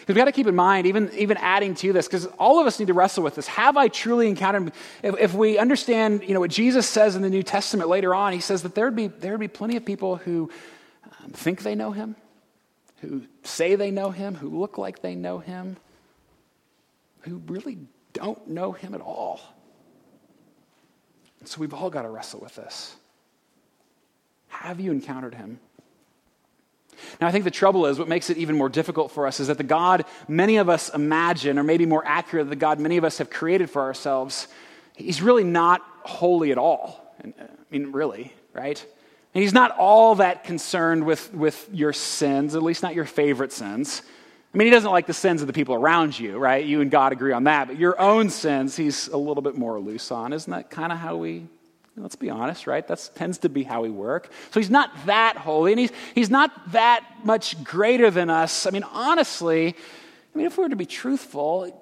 Because 0.00 0.14
we 0.14 0.18
got 0.18 0.26
to 0.26 0.32
keep 0.32 0.46
in 0.46 0.54
mind, 0.54 0.86
even, 0.86 1.10
even 1.14 1.36
adding 1.38 1.74
to 1.76 1.92
this, 1.92 2.06
because 2.06 2.26
all 2.38 2.60
of 2.60 2.66
us 2.66 2.78
need 2.78 2.86
to 2.86 2.94
wrestle 2.94 3.24
with 3.24 3.34
this. 3.34 3.46
Have 3.48 3.76
I 3.76 3.88
truly 3.88 4.28
encountered? 4.28 4.72
If, 5.02 5.18
if, 5.18 5.34
we 5.34 5.58
understand 5.58 6.22
you 6.22 6.34
know, 6.34 6.40
what 6.40 6.50
Jesus 6.50 6.88
says 6.88 7.16
in 7.16 7.22
the 7.22 7.30
New 7.30 7.42
Testament 7.42 7.88
later 7.88 8.14
on, 8.14 8.32
he 8.32 8.40
says 8.40 8.62
that 8.62 8.74
there 8.74 8.84
would 8.84 8.96
be, 8.96 9.08
there 9.08 9.32
would 9.32 9.40
be 9.40 9.48
plenty 9.48 9.76
of 9.76 9.84
people 9.84 10.16
who 10.16 10.50
um, 11.22 11.30
think 11.30 11.62
they 11.62 11.74
know 11.74 11.90
him, 11.90 12.16
who 13.00 13.22
say 13.42 13.74
they 13.74 13.90
know 13.90 14.10
him, 14.10 14.34
who 14.34 14.48
look 14.48 14.78
like 14.78 15.02
they 15.02 15.14
know 15.14 15.38
him, 15.38 15.76
who 17.20 17.42
really 17.46 17.78
don't 18.12 18.48
know 18.48 18.72
him 18.72 18.94
at 18.94 19.00
all. 19.00 19.40
And 21.40 21.48
so 21.48 21.60
we've 21.60 21.74
all 21.74 21.90
got 21.90 22.02
to 22.02 22.08
wrestle 22.08 22.40
with 22.40 22.54
this. 22.54 22.94
Have 24.48 24.78
you 24.78 24.92
encountered 24.92 25.34
him? 25.34 25.58
Now, 27.20 27.26
I 27.26 27.32
think 27.32 27.44
the 27.44 27.50
trouble 27.50 27.86
is, 27.86 27.98
what 27.98 28.08
makes 28.08 28.30
it 28.30 28.36
even 28.38 28.56
more 28.56 28.68
difficult 28.68 29.10
for 29.10 29.26
us 29.26 29.40
is 29.40 29.48
that 29.48 29.58
the 29.58 29.64
God 29.64 30.04
many 30.28 30.56
of 30.56 30.68
us 30.68 30.88
imagine, 30.94 31.58
or 31.58 31.62
maybe 31.62 31.86
more 31.86 32.04
accurate, 32.06 32.48
the 32.48 32.56
God 32.56 32.78
many 32.78 32.96
of 32.96 33.04
us 33.04 33.18
have 33.18 33.30
created 33.30 33.70
for 33.70 33.82
ourselves, 33.82 34.48
he's 34.96 35.22
really 35.22 35.44
not 35.44 35.82
holy 36.02 36.52
at 36.52 36.58
all. 36.58 37.14
Uh, 37.22 37.28
I 37.38 37.46
mean, 37.70 37.92
really, 37.92 38.32
right? 38.52 38.84
And 39.34 39.42
he's 39.42 39.54
not 39.54 39.76
all 39.78 40.16
that 40.16 40.44
concerned 40.44 41.04
with, 41.04 41.32
with 41.32 41.68
your 41.72 41.92
sins, 41.92 42.54
at 42.54 42.62
least 42.62 42.82
not 42.82 42.94
your 42.94 43.06
favorite 43.06 43.52
sins. 43.52 44.02
I 44.52 44.58
mean, 44.58 44.66
he 44.66 44.70
doesn't 44.70 44.90
like 44.90 45.06
the 45.06 45.14
sins 45.14 45.40
of 45.40 45.46
the 45.46 45.54
people 45.54 45.74
around 45.74 46.18
you, 46.18 46.36
right? 46.36 46.62
You 46.62 46.82
and 46.82 46.90
God 46.90 47.12
agree 47.12 47.32
on 47.32 47.44
that. 47.44 47.68
But 47.68 47.78
your 47.78 47.98
own 47.98 48.28
sins, 48.28 48.76
he's 48.76 49.08
a 49.08 49.16
little 49.16 49.42
bit 49.42 49.56
more 49.56 49.80
loose 49.80 50.10
on. 50.10 50.34
Isn't 50.34 50.50
that 50.50 50.68
kind 50.68 50.92
of 50.92 50.98
how 50.98 51.16
we 51.16 51.46
Let's 51.96 52.16
be 52.16 52.30
honest, 52.30 52.66
right? 52.66 52.86
That 52.88 53.10
tends 53.14 53.38
to 53.38 53.50
be 53.50 53.64
how 53.64 53.82
we 53.82 53.90
work. 53.90 54.30
So 54.50 54.60
he's 54.60 54.70
not 54.70 54.90
that 55.06 55.36
holy, 55.36 55.72
and 55.72 55.78
he's, 55.78 55.92
he's 56.14 56.30
not 56.30 56.72
that 56.72 57.04
much 57.22 57.62
greater 57.62 58.10
than 58.10 58.30
us. 58.30 58.66
I 58.66 58.70
mean, 58.70 58.84
honestly, 58.84 59.68
I 59.68 60.38
mean, 60.38 60.46
if 60.46 60.56
we 60.56 60.64
were 60.64 60.70
to 60.70 60.76
be 60.76 60.86
truthful, 60.86 61.78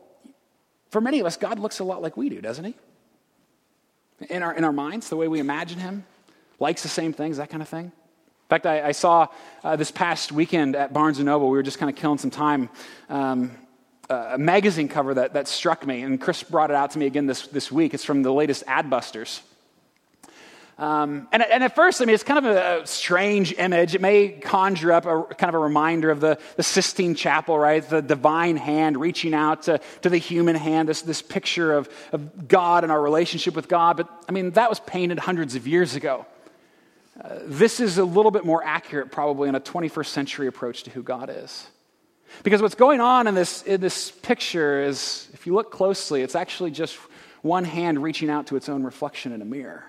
for 0.91 1.01
many 1.01 1.21
of 1.21 1.27
us, 1.27 1.37
God 1.37 1.61
looks 1.61 1.79
a 1.79 1.85
lot 1.85 2.03
like 2.03 2.17
we 2.17 2.29
do, 2.29 2.41
doesn't 2.41 2.65
he? 2.65 2.75
In 4.29 4.43
our, 4.43 4.53
in 4.53 4.65
our 4.65 4.73
minds, 4.73 5.09
the 5.09 5.17
way 5.17 5.29
we 5.29 5.39
imagine 5.39 5.79
him, 5.79 6.05
likes 6.59 6.83
the 6.83 6.89
same 6.89 7.13
things, 7.13 7.37
that 7.37 7.49
kind 7.49 7.63
of 7.63 7.69
thing. 7.69 7.87
In 7.87 8.49
fact, 8.49 8.67
I, 8.67 8.89
I 8.89 8.93
saw 8.93 9.29
uh, 9.63 9.77
this 9.77 9.93
past 9.93 10.33
weekend 10.33 10.75
at 10.75 10.93
Barnes 10.93 11.21
& 11.21 11.21
Noble, 11.21 11.49
we 11.51 11.57
were 11.57 11.63
just 11.63 11.79
kind 11.79 11.89
of 11.89 11.95
killing 11.95 12.19
some 12.19 12.33
time. 12.33 12.69
Um, 13.09 13.53
a 14.11 14.37
magazine 14.37 14.89
cover 14.89 15.15
that, 15.15 15.35
that 15.35 15.47
struck 15.47 15.87
me, 15.87 16.03
and 16.03 16.21
Chris 16.21 16.43
brought 16.43 16.71
it 16.71 16.77
out 16.77 16.91
to 16.91 16.99
me 16.99 17.07
again 17.07 17.27
this, 17.27 17.47
this 17.47 17.71
week. 17.71 17.95
It's 17.95 18.05
from 18.05 18.25
the 18.25 18.33
latest 18.33 18.67
Adbusters. 18.67 19.41
Um, 20.81 21.29
and, 21.31 21.43
and, 21.43 21.63
at 21.63 21.75
first, 21.75 22.01
I 22.01 22.07
mean, 22.07 22.15
it's 22.15 22.25
kind 22.25 22.39
of 22.39 22.57
a, 22.57 22.87
strange 22.87 23.53
image. 23.53 23.95
It 23.95 24.01
may 24.01 24.31
conjure 24.31 24.93
up 24.93 25.05
a 25.05 25.35
kind 25.35 25.51
of 25.51 25.55
a 25.55 25.59
reminder 25.59 26.11
of 26.11 26.21
the, 26.21 26.39
the 26.57 26.63
Sistine 26.63 27.15
Chapel, 27.15 27.59
right? 27.59 27.87
The 27.87 28.01
divine 28.01 28.57
hand 28.57 28.99
reaching 28.99 29.35
out 29.35 29.65
to, 29.65 29.79
to 30.01 30.09
the 30.09 30.17
human 30.17 30.57
hand, 30.57 30.89
this, 30.89 31.03
this 31.03 31.21
picture 31.21 31.75
of, 31.75 31.91
of 32.13 32.49
God 32.49 32.83
and 32.83 32.91
our 32.91 33.03
relationship 33.03 33.55
with 33.55 33.69
God. 33.69 33.99
But 33.99 34.09
I 34.27 34.33
mean, 34.33 34.53
that 34.53 34.71
was 34.71 34.81
painted 34.81 35.19
hundreds 35.19 35.55
of 35.55 35.69
years 35.69 35.97
ago. 35.97 36.25
Uh, 37.23 37.41
this 37.43 37.79
is 37.79 37.99
a 37.99 38.05
little 38.05 38.31
bit 38.31 38.47
more 38.47 38.65
accurate, 38.65 39.13
probably, 39.13 39.51
in 39.51 39.55
a 39.55 39.61
21st 39.61 40.07
century 40.07 40.47
approach 40.47 40.85
to 40.85 40.91
who 40.91 41.03
God 41.03 41.29
is. 41.31 41.67
Because 42.43 42.63
what's 42.63 42.75
going 42.75 43.03
on 43.03 43.27
in 43.27 43.35
this, 43.35 43.61
in 43.65 43.83
this 43.83 44.11
picture 44.11 44.83
is, 44.83 45.29
if 45.35 45.47
you 45.47 45.53
look 45.53 45.71
closely, 45.71 46.23
it's 46.23 46.35
actually 46.35 46.71
just 46.71 46.97
one 47.43 47.65
hand 47.65 48.03
reaching 48.03 48.31
out 48.31 48.47
to 48.47 48.57
its 48.57 48.71
own 48.71 48.83
reflection 48.83 49.33
in 49.33 49.43
a 49.43 49.45
mirror. 49.45 49.85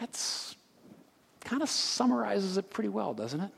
That's 0.00 0.56
kind 1.44 1.62
of 1.62 1.68
summarizes 1.68 2.56
it 2.56 2.70
pretty 2.70 2.88
well, 2.88 3.14
doesn't 3.14 3.40
it? 3.40 3.50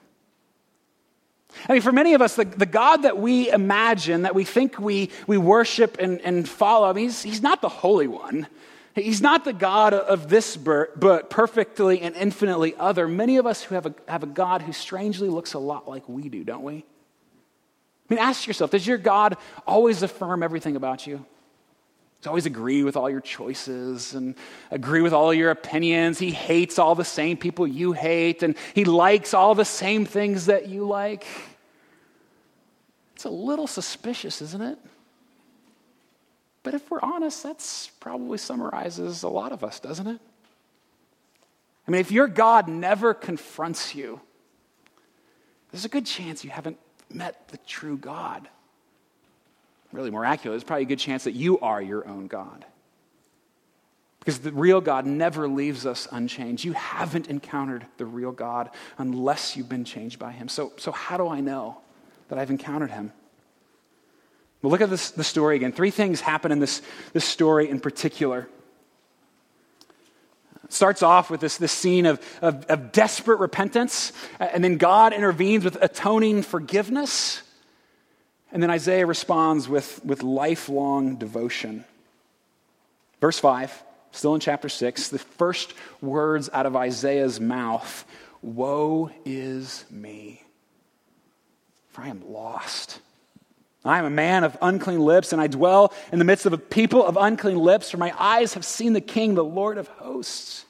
I 1.68 1.72
mean, 1.72 1.82
for 1.82 1.92
many 1.92 2.14
of 2.14 2.20
us, 2.20 2.36
the, 2.36 2.44
the 2.44 2.66
God 2.66 3.02
that 3.02 3.18
we 3.18 3.50
imagine, 3.50 4.22
that 4.22 4.34
we 4.34 4.44
think 4.44 4.78
we, 4.78 5.10
we 5.26 5.38
worship 5.38 5.96
and, 5.98 6.20
and 6.20 6.48
follow, 6.48 6.88
I 6.88 6.92
mean, 6.92 7.04
he's, 7.04 7.22
he's 7.22 7.42
not 7.42 7.62
the 7.62 7.68
Holy 7.68 8.06
One. 8.06 8.46
He's 8.94 9.20
not 9.20 9.44
the 9.44 9.52
God 9.52 9.92
of 9.92 10.28
this 10.28 10.56
but 10.56 11.28
perfectly 11.28 12.00
and 12.00 12.16
infinitely 12.16 12.74
other. 12.76 13.06
Many 13.06 13.36
of 13.36 13.46
us 13.46 13.62
who 13.62 13.74
have 13.74 13.86
a, 13.86 13.94
have 14.08 14.22
a 14.22 14.26
God 14.26 14.62
who 14.62 14.72
strangely 14.72 15.28
looks 15.28 15.52
a 15.52 15.58
lot 15.58 15.88
like 15.88 16.08
we 16.08 16.28
do, 16.28 16.44
don't 16.44 16.62
we? 16.62 16.76
I 18.08 18.14
mean, 18.14 18.18
ask 18.18 18.46
yourself 18.46 18.70
does 18.70 18.86
your 18.86 18.98
God 18.98 19.36
always 19.66 20.02
affirm 20.02 20.42
everything 20.42 20.76
about 20.76 21.06
you? 21.06 21.24
Does 22.26 22.30
always 22.30 22.46
agree 22.46 22.82
with 22.82 22.96
all 22.96 23.08
your 23.08 23.20
choices 23.20 24.12
and 24.12 24.34
agree 24.72 25.00
with 25.00 25.12
all 25.12 25.32
your 25.32 25.52
opinions? 25.52 26.18
He 26.18 26.32
hates 26.32 26.76
all 26.76 26.96
the 26.96 27.04
same 27.04 27.36
people 27.36 27.68
you 27.68 27.92
hate, 27.92 28.42
and 28.42 28.56
he 28.74 28.84
likes 28.84 29.32
all 29.32 29.54
the 29.54 29.64
same 29.64 30.04
things 30.04 30.46
that 30.46 30.68
you 30.68 30.88
like. 30.88 31.24
It's 33.14 33.26
a 33.26 33.30
little 33.30 33.68
suspicious, 33.68 34.42
isn't 34.42 34.60
it? 34.60 34.76
But 36.64 36.74
if 36.74 36.90
we're 36.90 36.98
honest, 37.00 37.44
that's 37.44 37.92
probably 38.00 38.38
summarizes 38.38 39.22
a 39.22 39.28
lot 39.28 39.52
of 39.52 39.62
us, 39.62 39.78
doesn't 39.78 40.08
it? 40.08 40.20
I 41.86 41.90
mean, 41.92 42.00
if 42.00 42.10
your 42.10 42.26
God 42.26 42.66
never 42.66 43.14
confronts 43.14 43.94
you, 43.94 44.20
there's 45.70 45.84
a 45.84 45.88
good 45.88 46.06
chance 46.06 46.42
you 46.42 46.50
haven't 46.50 46.80
met 47.08 47.46
the 47.50 47.58
true 47.58 47.96
God. 47.96 48.48
Really 49.92 50.10
miraculous, 50.10 50.62
there's 50.62 50.66
probably 50.66 50.82
a 50.82 50.86
good 50.86 50.98
chance 50.98 51.24
that 51.24 51.32
you 51.32 51.58
are 51.60 51.80
your 51.80 52.06
own 52.06 52.26
God. 52.26 52.64
Because 54.18 54.40
the 54.40 54.50
real 54.50 54.80
God 54.80 55.06
never 55.06 55.46
leaves 55.46 55.86
us 55.86 56.08
unchanged. 56.10 56.64
You 56.64 56.72
haven't 56.72 57.28
encountered 57.28 57.86
the 57.96 58.04
real 58.04 58.32
God 58.32 58.70
unless 58.98 59.56
you've 59.56 59.68
been 59.68 59.84
changed 59.84 60.18
by 60.18 60.32
Him. 60.32 60.48
So, 60.48 60.72
so 60.78 60.90
how 60.90 61.16
do 61.16 61.28
I 61.28 61.40
know 61.40 61.78
that 62.28 62.38
I've 62.38 62.50
encountered 62.50 62.90
Him? 62.90 63.12
Well, 64.62 64.72
look 64.72 64.80
at 64.80 64.90
this, 64.90 65.12
the 65.12 65.22
story 65.22 65.54
again. 65.54 65.70
Three 65.70 65.92
things 65.92 66.20
happen 66.20 66.50
in 66.50 66.58
this, 66.58 66.82
this 67.12 67.24
story 67.24 67.70
in 67.70 67.78
particular. 67.78 68.48
Starts 70.68 71.04
off 71.04 71.30
with 71.30 71.40
this, 71.40 71.58
this 71.58 71.70
scene 71.70 72.06
of, 72.06 72.20
of, 72.42 72.64
of 72.66 72.90
desperate 72.90 73.38
repentance, 73.38 74.12
and 74.40 74.64
then 74.64 74.76
God 74.76 75.12
intervenes 75.12 75.62
with 75.62 75.80
atoning 75.80 76.42
forgiveness. 76.42 77.42
And 78.56 78.62
then 78.62 78.70
Isaiah 78.70 79.04
responds 79.04 79.68
with, 79.68 80.02
with 80.02 80.22
lifelong 80.22 81.16
devotion. 81.16 81.84
Verse 83.20 83.38
5, 83.38 83.82
still 84.12 84.34
in 84.34 84.40
chapter 84.40 84.70
6, 84.70 85.08
the 85.10 85.18
first 85.18 85.74
words 86.00 86.48
out 86.50 86.64
of 86.64 86.74
Isaiah's 86.74 87.38
mouth 87.38 88.06
Woe 88.40 89.10
is 89.26 89.84
me, 89.90 90.42
for 91.90 92.00
I 92.00 92.08
am 92.08 92.32
lost. 92.32 92.98
I 93.84 93.98
am 93.98 94.06
a 94.06 94.10
man 94.10 94.42
of 94.42 94.56
unclean 94.62 95.00
lips, 95.00 95.34
and 95.34 95.42
I 95.42 95.48
dwell 95.48 95.92
in 96.10 96.18
the 96.18 96.24
midst 96.24 96.46
of 96.46 96.54
a 96.54 96.58
people 96.58 97.04
of 97.04 97.18
unclean 97.18 97.58
lips, 97.58 97.90
for 97.90 97.98
my 97.98 98.14
eyes 98.18 98.54
have 98.54 98.64
seen 98.64 98.94
the 98.94 99.02
King, 99.02 99.34
the 99.34 99.44
Lord 99.44 99.76
of 99.76 99.88
hosts. 99.88 100.64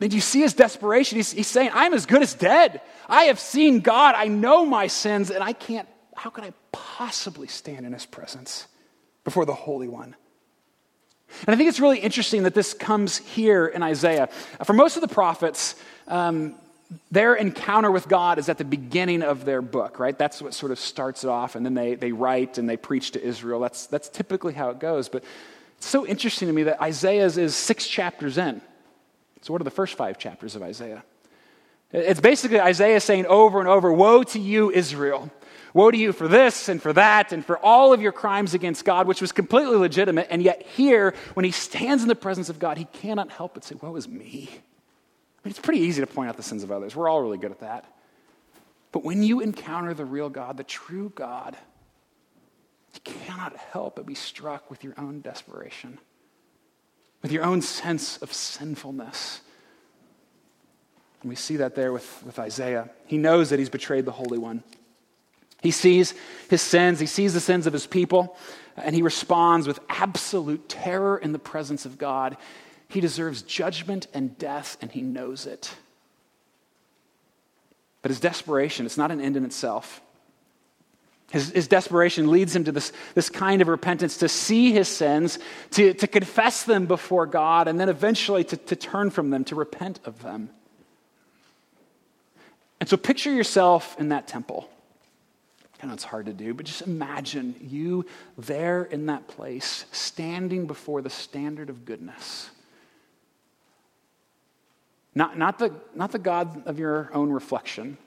Did 0.00 0.12
you 0.12 0.20
see 0.20 0.40
his 0.40 0.54
desperation? 0.54 1.14
He's, 1.14 1.30
he's 1.30 1.46
saying, 1.46 1.70
I'm 1.74 1.94
as 1.94 2.06
good 2.06 2.22
as 2.22 2.34
dead. 2.34 2.80
I 3.08 3.26
have 3.26 3.38
seen 3.38 3.82
God. 3.82 4.16
I 4.16 4.26
know 4.26 4.66
my 4.66 4.88
sins, 4.88 5.30
and 5.30 5.44
I 5.44 5.52
can't, 5.52 5.86
how 6.20 6.28
could 6.28 6.44
I 6.44 6.52
possibly 6.70 7.48
stand 7.48 7.86
in 7.86 7.94
his 7.94 8.04
presence 8.04 8.66
before 9.24 9.46
the 9.46 9.54
Holy 9.54 9.88
One? 9.88 10.14
And 11.46 11.54
I 11.54 11.56
think 11.56 11.70
it's 11.70 11.80
really 11.80 11.98
interesting 11.98 12.42
that 12.42 12.52
this 12.52 12.74
comes 12.74 13.16
here 13.16 13.66
in 13.66 13.82
Isaiah. 13.82 14.28
For 14.64 14.74
most 14.74 14.96
of 14.96 15.00
the 15.00 15.08
prophets, 15.08 15.76
um, 16.08 16.56
their 17.10 17.34
encounter 17.36 17.90
with 17.90 18.06
God 18.06 18.38
is 18.38 18.50
at 18.50 18.58
the 18.58 18.66
beginning 18.66 19.22
of 19.22 19.46
their 19.46 19.62
book, 19.62 19.98
right? 19.98 20.16
That's 20.18 20.42
what 20.42 20.52
sort 20.52 20.72
of 20.72 20.78
starts 20.78 21.24
it 21.24 21.30
off, 21.30 21.54
and 21.54 21.64
then 21.64 21.72
they, 21.72 21.94
they 21.94 22.12
write 22.12 22.58
and 22.58 22.68
they 22.68 22.76
preach 22.76 23.12
to 23.12 23.22
Israel. 23.22 23.58
That's, 23.58 23.86
that's 23.86 24.10
typically 24.10 24.52
how 24.52 24.68
it 24.68 24.78
goes. 24.78 25.08
But 25.08 25.24
it's 25.78 25.86
so 25.86 26.06
interesting 26.06 26.48
to 26.48 26.52
me 26.52 26.64
that 26.64 26.82
Isaiah's 26.82 27.38
is 27.38 27.56
six 27.56 27.86
chapters 27.86 28.36
in. 28.36 28.60
So, 29.40 29.54
what 29.54 29.62
are 29.62 29.64
the 29.64 29.70
first 29.70 29.94
five 29.94 30.18
chapters 30.18 30.54
of 30.54 30.62
Isaiah? 30.62 31.02
It's 31.92 32.20
basically 32.20 32.60
Isaiah 32.60 33.00
saying 33.00 33.24
over 33.24 33.58
and 33.58 33.66
over, 33.66 33.90
Woe 33.90 34.22
to 34.22 34.38
you, 34.38 34.70
Israel. 34.70 35.30
Woe 35.72 35.90
to 35.90 35.96
you 35.96 36.12
for 36.12 36.26
this 36.26 36.68
and 36.68 36.82
for 36.82 36.92
that 36.92 37.32
and 37.32 37.44
for 37.44 37.58
all 37.58 37.92
of 37.92 38.02
your 38.02 38.12
crimes 38.12 38.54
against 38.54 38.84
God, 38.84 39.06
which 39.06 39.20
was 39.20 39.32
completely 39.32 39.76
legitimate. 39.76 40.26
And 40.30 40.42
yet, 40.42 40.62
here, 40.62 41.14
when 41.34 41.44
he 41.44 41.52
stands 41.52 42.02
in 42.02 42.08
the 42.08 42.14
presence 42.14 42.48
of 42.48 42.58
God, 42.58 42.76
he 42.76 42.86
cannot 42.86 43.30
help 43.30 43.54
but 43.54 43.64
say, 43.64 43.76
Woe 43.80 43.94
is 43.96 44.08
me. 44.08 44.48
I 44.50 45.48
mean, 45.48 45.50
it's 45.50 45.60
pretty 45.60 45.80
easy 45.80 46.00
to 46.00 46.06
point 46.06 46.28
out 46.28 46.36
the 46.36 46.42
sins 46.42 46.62
of 46.62 46.72
others. 46.72 46.94
We're 46.94 47.08
all 47.08 47.22
really 47.22 47.38
good 47.38 47.52
at 47.52 47.60
that. 47.60 47.84
But 48.92 49.04
when 49.04 49.22
you 49.22 49.40
encounter 49.40 49.94
the 49.94 50.04
real 50.04 50.28
God, 50.28 50.56
the 50.56 50.64
true 50.64 51.12
God, 51.14 51.56
you 52.94 53.00
cannot 53.04 53.56
help 53.56 53.96
but 53.96 54.06
be 54.06 54.14
struck 54.14 54.68
with 54.70 54.82
your 54.82 54.94
own 54.98 55.20
desperation, 55.20 55.98
with 57.22 57.30
your 57.30 57.44
own 57.44 57.62
sense 57.62 58.16
of 58.18 58.32
sinfulness. 58.32 59.40
And 61.22 61.28
we 61.28 61.36
see 61.36 61.56
that 61.56 61.74
there 61.74 61.92
with, 61.92 62.22
with 62.24 62.38
Isaiah. 62.38 62.90
He 63.06 63.18
knows 63.18 63.50
that 63.50 63.58
he's 63.58 63.68
betrayed 63.68 64.04
the 64.04 64.12
Holy 64.12 64.38
One. 64.38 64.64
He 65.62 65.70
sees 65.70 66.14
his 66.48 66.62
sins, 66.62 67.00
he 67.00 67.06
sees 67.06 67.34
the 67.34 67.40
sins 67.40 67.66
of 67.66 67.72
his 67.72 67.86
people, 67.86 68.36
and 68.76 68.94
he 68.94 69.02
responds 69.02 69.66
with 69.66 69.80
absolute 69.88 70.68
terror 70.68 71.18
in 71.18 71.32
the 71.32 71.38
presence 71.38 71.84
of 71.84 71.98
God. 71.98 72.36
He 72.88 73.00
deserves 73.00 73.42
judgment 73.42 74.06
and 74.14 74.36
death, 74.38 74.76
and 74.80 74.90
he 74.90 75.02
knows 75.02 75.46
it. 75.46 75.74
But 78.02 78.10
his 78.10 78.20
desperation, 78.20 78.86
it's 78.86 78.96
not 78.96 79.10
an 79.10 79.20
end 79.20 79.36
in 79.36 79.44
itself. 79.44 80.00
His, 81.30 81.50
his, 81.50 81.68
desperation 81.68 82.28
leads 82.30 82.56
him 82.56 82.64
to 82.64 82.72
this, 82.72 82.92
this 83.14 83.30
kind 83.30 83.62
of 83.62 83.68
repentance 83.68 84.16
to 84.16 84.28
see 84.28 84.72
his 84.72 84.88
sins, 84.88 85.38
to, 85.72 85.94
to 85.94 86.08
confess 86.08 86.64
them 86.64 86.86
before 86.86 87.26
God, 87.26 87.68
and 87.68 87.78
then 87.78 87.88
eventually 87.88 88.42
to, 88.44 88.56
to 88.56 88.74
turn 88.74 89.10
from 89.10 89.30
them, 89.30 89.44
to 89.44 89.54
repent 89.54 90.00
of 90.06 90.22
them. 90.22 90.50
And 92.80 92.88
so 92.88 92.96
picture 92.96 93.32
yourself 93.32 93.96
in 94.00 94.08
that 94.08 94.26
temple. 94.26 94.68
I 95.82 95.86
know 95.86 95.94
it's 95.94 96.04
hard 96.04 96.26
to 96.26 96.32
do, 96.32 96.52
but 96.54 96.66
just 96.66 96.82
imagine 96.82 97.54
you 97.60 98.04
there 98.36 98.84
in 98.84 99.06
that 99.06 99.28
place, 99.28 99.86
standing 99.92 100.66
before 100.66 101.00
the 101.00 101.10
standard 101.10 101.70
of 101.70 101.84
goodness 101.84 102.50
not, 105.14 105.36
not, 105.36 105.58
the, 105.58 105.74
not 105.94 106.12
the 106.12 106.18
God 106.18 106.66
of 106.66 106.78
your 106.78 107.10
own 107.12 107.30
reflection, 107.30 107.98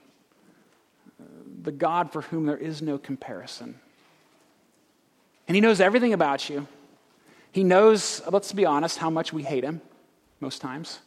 the 1.62 1.72
God 1.72 2.12
for 2.12 2.22
whom 2.22 2.46
there 2.46 2.58
is 2.58 2.82
no 2.82 2.98
comparison. 2.98 3.80
And 5.48 5.56
He 5.56 5.62
knows 5.62 5.82
everything 5.82 6.14
about 6.14 6.50
you. 6.50 6.68
He 7.52 7.64
knows, 7.64 8.22
let's 8.32 8.52
be 8.54 8.66
honest, 8.66 8.98
how 8.98 9.10
much 9.10 9.34
we 9.34 9.44
hate 9.44 9.64
Him 9.64 9.82
most 10.40 10.62
times. 10.62 11.00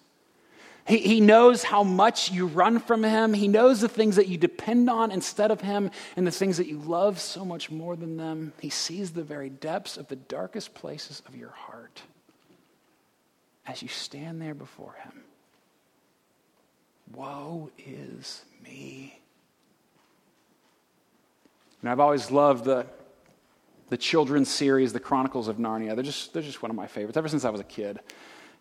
He, 0.87 0.99
he 0.99 1.21
knows 1.21 1.65
how 1.65 1.83
much 1.83 2.31
you 2.31 2.47
run 2.47 2.79
from 2.79 3.03
Him. 3.03 3.35
He 3.35 3.49
knows 3.49 3.81
the 3.81 3.89
things 3.89 4.17
that 4.17 4.29
you 4.29 4.39
depend 4.39 4.89
on 4.89 5.11
instead 5.11 5.51
of 5.51 5.61
Him 5.61 5.91
and 6.17 6.27
the 6.27 6.31
things 6.31 6.57
that 6.59 6.67
you 6.67 6.79
love 6.79 7.19
so 7.21 7.45
much 7.45 7.71
more 7.71 7.97
than 7.97 8.17
them. 8.17 8.53
He 8.61 8.71
sees 8.71 9.11
the 9.11 9.25
very 9.25 9.51
depths 9.51 9.97
of 9.97 10.09
the 10.09 10.17
darkest 10.17 10.75
places 10.75 11.23
of 11.27 11.35
your 11.35 11.51
heart 11.51 12.03
as 13.67 13.83
you 13.83 13.89
stand 13.89 14.41
there 14.41 14.55
before 14.55 14.95
Him. 15.03 15.23
Woe 17.15 17.71
is 17.79 18.45
me. 18.65 19.19
And 21.81 21.91
I've 21.91 22.01
always 22.01 22.31
loved 22.31 22.65
the, 22.65 22.87
the 23.89 23.97
children's 23.97 24.49
series, 24.49 24.93
The 24.93 25.01
Chronicles 25.01 25.49
of 25.49 25.57
Narnia. 25.57 25.95
They're 25.95 26.05
just, 26.05 26.33
they're 26.33 26.43
just 26.43 26.63
one 26.63 26.71
of 26.71 26.77
my 26.77 26.87
favorites 26.87 27.17
ever 27.17 27.29
since 27.29 27.45
I 27.45 27.51
was 27.51 27.61
a 27.61 27.65
kid. 27.65 28.01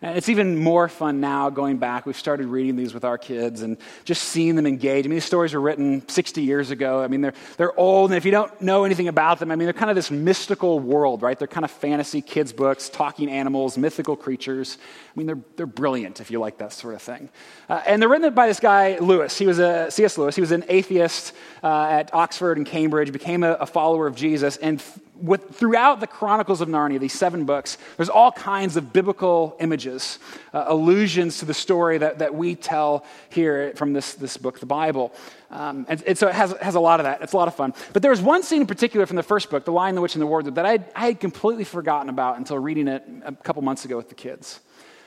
It's 0.07 0.29
even 0.29 0.55
more 0.55 0.87
fun 0.87 1.19
now 1.19 1.49
going 1.49 1.77
back. 1.77 2.05
We've 2.05 2.15
started 2.15 2.45
reading 2.45 2.75
these 2.75 2.93
with 2.93 3.03
our 3.03 3.17
kids 3.17 3.63
and 3.63 3.77
just 4.03 4.21
seeing 4.21 4.55
them 4.55 4.67
engage. 4.67 5.03
I 5.05 5.07
mean, 5.07 5.15
these 5.15 5.25
stories 5.25 5.53
were 5.53 5.59
written 5.59 6.07
60 6.07 6.43
years 6.43 6.69
ago. 6.69 7.01
I 7.01 7.07
mean, 7.07 7.21
they're, 7.21 7.33
they're 7.57 7.77
old, 7.79 8.11
and 8.11 8.17
if 8.17 8.23
you 8.23 8.29
don't 8.29 8.61
know 8.61 8.83
anything 8.83 9.07
about 9.07 9.39
them, 9.39 9.49
I 9.49 9.55
mean, 9.55 9.65
they're 9.65 9.73
kind 9.73 9.89
of 9.89 9.95
this 9.95 10.11
mystical 10.11 10.79
world, 10.79 11.23
right? 11.23 11.39
They're 11.39 11.47
kind 11.47 11.65
of 11.65 11.71
fantasy 11.71 12.21
kids' 12.21 12.53
books, 12.53 12.87
talking 12.87 13.31
animals, 13.31 13.79
mythical 13.79 14.15
creatures. 14.15 14.77
I 14.79 15.17
mean, 15.17 15.25
they're, 15.25 15.39
they're 15.55 15.65
brilliant 15.65 16.21
if 16.21 16.29
you 16.29 16.39
like 16.39 16.59
that 16.59 16.71
sort 16.71 16.93
of 16.93 17.01
thing. 17.01 17.29
Uh, 17.67 17.81
and 17.87 17.99
they're 17.99 18.09
written 18.09 18.31
by 18.35 18.47
this 18.47 18.59
guy, 18.59 18.99
Lewis. 18.99 19.35
He 19.35 19.47
was 19.47 19.57
a, 19.57 19.89
C.S. 19.89 20.19
Lewis. 20.19 20.35
He 20.35 20.41
was 20.41 20.51
an 20.51 20.65
atheist 20.69 21.33
uh, 21.63 21.87
at 21.89 22.13
Oxford 22.13 22.57
and 22.57 22.67
Cambridge, 22.67 23.11
became 23.11 23.43
a, 23.43 23.53
a 23.53 23.65
follower 23.65 24.05
of 24.05 24.15
Jesus, 24.15 24.57
and 24.57 24.83
with, 25.17 25.55
throughout 25.55 25.99
the 25.99 26.07
Chronicles 26.07 26.61
of 26.61 26.67
Narnia, 26.67 26.99
these 26.99 27.13
seven 27.13 27.45
books, 27.45 27.77
there's 27.97 28.09
all 28.09 28.31
kinds 28.31 28.77
of 28.77 28.91
biblical 28.91 29.55
images, 29.59 30.19
uh, 30.53 30.65
allusions 30.67 31.39
to 31.39 31.45
the 31.45 31.53
story 31.53 31.97
that, 31.97 32.19
that 32.19 32.35
we 32.35 32.55
tell 32.55 33.05
here 33.29 33.73
from 33.75 33.93
this, 33.93 34.13
this 34.15 34.37
book, 34.37 34.59
the 34.59 34.65
Bible. 34.65 35.13
Um, 35.49 35.85
and, 35.87 36.03
and, 36.03 36.17
so 36.17 36.27
it 36.27 36.35
has, 36.35 36.51
has 36.61 36.75
a 36.75 36.79
lot 36.79 36.99
of 36.99 37.05
that. 37.05 37.21
It's 37.21 37.33
a 37.33 37.37
lot 37.37 37.47
of 37.47 37.55
fun. 37.55 37.73
But 37.93 38.01
there 38.01 38.11
was 38.11 38.21
one 38.21 38.43
scene 38.43 38.61
in 38.61 38.67
particular 38.67 39.05
from 39.05 39.15
the 39.15 39.23
first 39.23 39.49
book, 39.49 39.65
The 39.65 39.71
Lion, 39.71 39.95
the 39.95 40.01
Witch, 40.01 40.15
and 40.15 40.21
the 40.21 40.27
Wardrobe, 40.27 40.55
that 40.55 40.65
I 40.65 40.71
had, 40.71 40.91
I 40.95 41.05
had 41.07 41.19
completely 41.19 41.63
forgotten 41.63 42.09
about 42.09 42.37
until 42.37 42.59
reading 42.59 42.87
it 42.87 43.03
a 43.23 43.31
couple 43.31 43.61
months 43.61 43.85
ago 43.85 43.97
with 43.97 44.09
the 44.09 44.15
kids. 44.15 44.59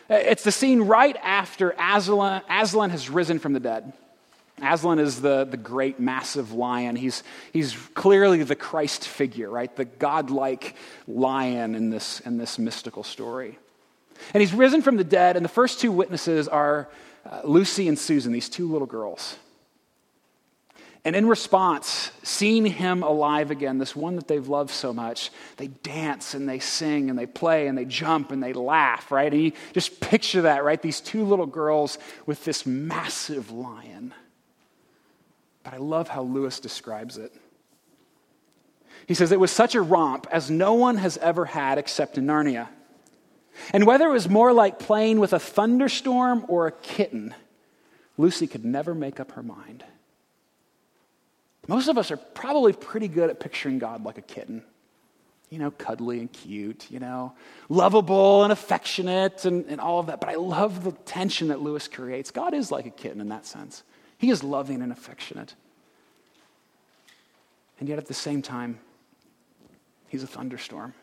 It's 0.08 0.42
the 0.42 0.52
scene 0.52 0.82
right 0.82 1.16
after 1.22 1.74
Aslan, 1.78 2.42
Aslan 2.48 2.90
has 2.90 3.10
risen 3.10 3.38
from 3.38 3.52
the 3.52 3.60
dead. 3.60 3.92
Aslan 4.62 4.98
is 4.98 5.20
the, 5.20 5.44
the 5.44 5.56
great, 5.56 6.00
massive 6.00 6.52
lion. 6.52 6.96
He's, 6.96 7.22
he's 7.52 7.74
clearly 7.94 8.42
the 8.42 8.56
Christ 8.56 9.06
figure, 9.06 9.50
right? 9.50 9.74
The 9.74 9.84
godlike 9.84 10.74
lion 11.06 11.74
in 11.74 11.90
this, 11.90 12.20
in 12.20 12.38
this 12.38 12.58
mystical 12.58 13.04
story. 13.04 13.58
And 14.34 14.40
he's 14.40 14.52
risen 14.52 14.82
from 14.82 14.96
the 14.96 15.04
dead, 15.04 15.36
and 15.36 15.44
the 15.44 15.50
first 15.50 15.80
two 15.80 15.92
witnesses 15.92 16.48
are 16.48 16.88
uh, 17.24 17.40
Lucy 17.44 17.88
and 17.88 17.98
Susan, 17.98 18.32
these 18.32 18.48
two 18.48 18.70
little 18.70 18.86
girls. 18.86 19.36
And 21.04 21.14
in 21.14 21.26
response, 21.26 22.10
seeing 22.22 22.66
him 22.66 23.02
alive 23.02 23.50
again, 23.50 23.78
this 23.78 23.94
one 23.94 24.16
that 24.16 24.28
they've 24.28 24.46
loved 24.46 24.70
so 24.70 24.92
much, 24.92 25.30
they 25.56 25.68
dance 25.68 26.34
and 26.34 26.48
they 26.48 26.58
sing 26.58 27.08
and 27.08 27.18
they 27.18 27.26
play 27.26 27.66
and 27.66 27.78
they 27.78 27.84
jump 27.84 28.30
and 28.30 28.42
they 28.42 28.52
laugh, 28.52 29.10
right? 29.10 29.32
And 29.32 29.42
you 29.42 29.52
just 29.72 30.00
picture 30.00 30.42
that, 30.42 30.64
right? 30.64 30.82
These 30.82 31.00
two 31.00 31.24
little 31.24 31.46
girls 31.46 31.98
with 32.26 32.44
this 32.44 32.66
massive 32.66 33.50
lion. 33.50 34.12
But 35.68 35.74
I 35.74 35.80
love 35.80 36.08
how 36.08 36.22
Lewis 36.22 36.60
describes 36.60 37.18
it. 37.18 37.30
He 39.06 39.12
says, 39.12 39.32
It 39.32 39.40
was 39.40 39.50
such 39.50 39.74
a 39.74 39.82
romp 39.82 40.26
as 40.32 40.50
no 40.50 40.72
one 40.72 40.96
has 40.96 41.18
ever 41.18 41.44
had 41.44 41.76
except 41.76 42.16
in 42.16 42.24
Narnia. 42.24 42.68
And 43.74 43.84
whether 43.84 44.06
it 44.06 44.12
was 44.12 44.30
more 44.30 44.54
like 44.54 44.78
playing 44.78 45.20
with 45.20 45.34
a 45.34 45.38
thunderstorm 45.38 46.46
or 46.48 46.68
a 46.68 46.72
kitten, 46.72 47.34
Lucy 48.16 48.46
could 48.46 48.64
never 48.64 48.94
make 48.94 49.20
up 49.20 49.32
her 49.32 49.42
mind. 49.42 49.84
Most 51.66 51.88
of 51.88 51.98
us 51.98 52.10
are 52.10 52.16
probably 52.16 52.72
pretty 52.72 53.08
good 53.08 53.28
at 53.28 53.38
picturing 53.38 53.78
God 53.78 54.02
like 54.04 54.16
a 54.16 54.22
kitten. 54.22 54.62
You 55.50 55.58
know, 55.58 55.70
cuddly 55.70 56.18
and 56.18 56.32
cute, 56.32 56.86
you 56.90 56.98
know, 56.98 57.34
lovable 57.68 58.42
and 58.42 58.52
affectionate 58.52 59.44
and, 59.44 59.66
and 59.66 59.82
all 59.82 60.00
of 60.00 60.06
that. 60.06 60.18
But 60.18 60.30
I 60.30 60.36
love 60.36 60.82
the 60.82 60.92
tension 60.92 61.48
that 61.48 61.60
Lewis 61.60 61.88
creates. 61.88 62.30
God 62.30 62.54
is 62.54 62.72
like 62.72 62.86
a 62.86 62.90
kitten 62.90 63.20
in 63.20 63.28
that 63.28 63.44
sense. 63.44 63.82
He 64.18 64.30
is 64.30 64.42
loving 64.42 64.82
and 64.82 64.92
affectionate. 64.92 65.54
And 67.80 67.88
yet 67.88 67.98
at 67.98 68.06
the 68.06 68.14
same 68.14 68.42
time, 68.42 68.80
he's 70.08 70.22
a 70.22 70.26
thunderstorm. 70.26 70.94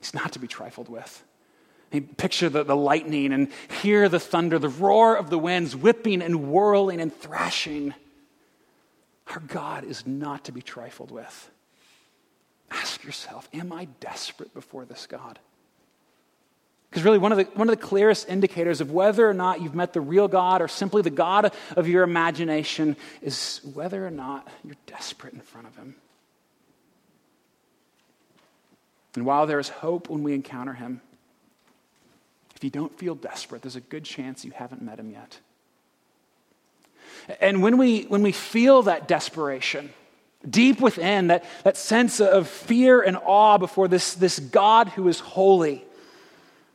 He's 0.00 0.14
not 0.14 0.32
to 0.32 0.38
be 0.38 0.48
trifled 0.48 0.88
with. 0.88 1.22
I 1.92 2.00
picture 2.00 2.48
the, 2.48 2.62
the 2.62 2.76
lightning 2.76 3.32
and 3.32 3.48
hear 3.82 4.08
the 4.08 4.20
thunder, 4.20 4.58
the 4.58 4.68
roar 4.68 5.16
of 5.16 5.28
the 5.28 5.38
winds 5.38 5.76
whipping 5.76 6.22
and 6.22 6.50
whirling 6.50 7.00
and 7.00 7.14
thrashing. 7.14 7.94
Our 9.26 9.40
God 9.40 9.84
is 9.84 10.06
not 10.06 10.44
to 10.44 10.52
be 10.52 10.62
trifled 10.62 11.10
with. 11.10 11.50
Ask 12.70 13.04
yourself 13.04 13.48
Am 13.52 13.72
I 13.72 13.86
desperate 13.98 14.54
before 14.54 14.84
this 14.84 15.06
God? 15.06 15.38
Because 16.90 17.04
really, 17.04 17.18
one 17.18 17.30
of, 17.30 17.38
the, 17.38 17.44
one 17.54 17.68
of 17.68 17.78
the 17.78 17.86
clearest 17.86 18.28
indicators 18.28 18.80
of 18.80 18.90
whether 18.90 19.28
or 19.28 19.34
not 19.34 19.62
you've 19.62 19.76
met 19.76 19.92
the 19.92 20.00
real 20.00 20.26
God 20.26 20.60
or 20.60 20.66
simply 20.66 21.02
the 21.02 21.10
God 21.10 21.52
of 21.76 21.86
your 21.86 22.02
imagination 22.02 22.96
is 23.22 23.60
whether 23.74 24.04
or 24.04 24.10
not 24.10 24.48
you're 24.64 24.74
desperate 24.86 25.32
in 25.32 25.40
front 25.40 25.68
of 25.68 25.76
Him. 25.76 25.94
And 29.14 29.24
while 29.24 29.46
there 29.46 29.60
is 29.60 29.68
hope 29.68 30.08
when 30.08 30.24
we 30.24 30.34
encounter 30.34 30.72
Him, 30.72 31.00
if 32.56 32.64
you 32.64 32.70
don't 32.70 32.96
feel 32.98 33.14
desperate, 33.14 33.62
there's 33.62 33.76
a 33.76 33.80
good 33.80 34.04
chance 34.04 34.44
you 34.44 34.50
haven't 34.50 34.82
met 34.82 34.98
Him 34.98 35.10
yet. 35.10 35.38
And 37.40 37.62
when 37.62 37.78
we, 37.78 38.02
when 38.02 38.22
we 38.22 38.32
feel 38.32 38.82
that 38.82 39.06
desperation, 39.06 39.90
deep 40.48 40.80
within, 40.80 41.28
that, 41.28 41.44
that 41.62 41.76
sense 41.76 42.20
of 42.20 42.48
fear 42.48 43.00
and 43.00 43.16
awe 43.16 43.58
before 43.58 43.86
this, 43.86 44.14
this 44.14 44.40
God 44.40 44.88
who 44.88 45.06
is 45.06 45.20
holy, 45.20 45.84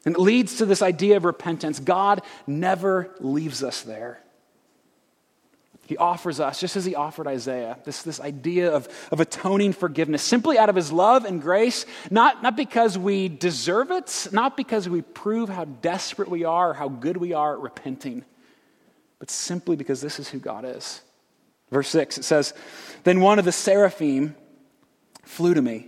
and 0.06 0.16
it 0.16 0.20
leads 0.20 0.58
to 0.58 0.66
this 0.66 0.84
idea 0.84 1.18
of 1.18 1.26
repentance. 1.26 1.80
God 1.80 2.22
never 2.46 3.10
leaves 3.20 3.64
us 3.64 3.82
there. 3.82 4.22
He 5.88 5.98
offers 5.98 6.40
us, 6.40 6.60
just 6.60 6.76
as 6.76 6.86
he 6.86 6.96
offered 6.96 7.28
Isaiah, 7.28 7.78
this, 7.84 8.02
this 8.02 8.20
idea 8.20 8.72
of, 8.72 8.88
of 9.12 9.20
atoning 9.20 9.74
forgiveness 9.74 10.24
simply 10.24 10.58
out 10.58 10.70
of 10.70 10.76
his 10.76 10.92
love 10.92 11.26
and 11.26 11.40
grace, 11.40 11.86
not, 12.10 12.42
not 12.42 12.56
because 12.56 12.98
we 12.98 13.30
deserve 13.30 13.92
it, 13.92 14.28
not 14.32 14.58
because 14.58 14.90
we 14.90 15.04
prove 15.04 15.50
how 15.50 15.66
desperate 15.66 16.30
we 16.30 16.44
are 16.44 16.72
or 16.72 16.74
how 16.74 16.90
good 16.90 17.18
we 17.18 17.34
are 17.34 17.54
at 17.54 17.60
repenting, 17.60 18.26
but 19.20 19.30
simply 19.30 19.76
because 19.76 20.02
this 20.02 20.20
is 20.20 20.28
who 20.28 20.40
God 20.40 20.66
is. 20.66 21.02
Verse 21.70 21.90
6, 21.90 22.18
it 22.18 22.24
says, 22.24 22.54
Then 23.04 23.22
one 23.22 23.38
of 23.38 23.46
the 23.46 23.52
seraphim 23.52 24.36
flew 25.24 25.54
to 25.54 25.62
me 25.62 25.88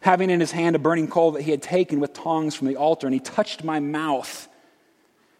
having 0.00 0.30
in 0.30 0.40
his 0.40 0.52
hand 0.52 0.76
a 0.76 0.78
burning 0.78 1.08
coal 1.08 1.32
that 1.32 1.42
he 1.42 1.50
had 1.50 1.62
taken 1.62 2.00
with 2.00 2.12
tongs 2.12 2.54
from 2.54 2.68
the 2.68 2.76
altar, 2.76 3.06
and 3.06 3.14
he 3.14 3.20
touched 3.20 3.64
my 3.64 3.80
mouth 3.80 4.48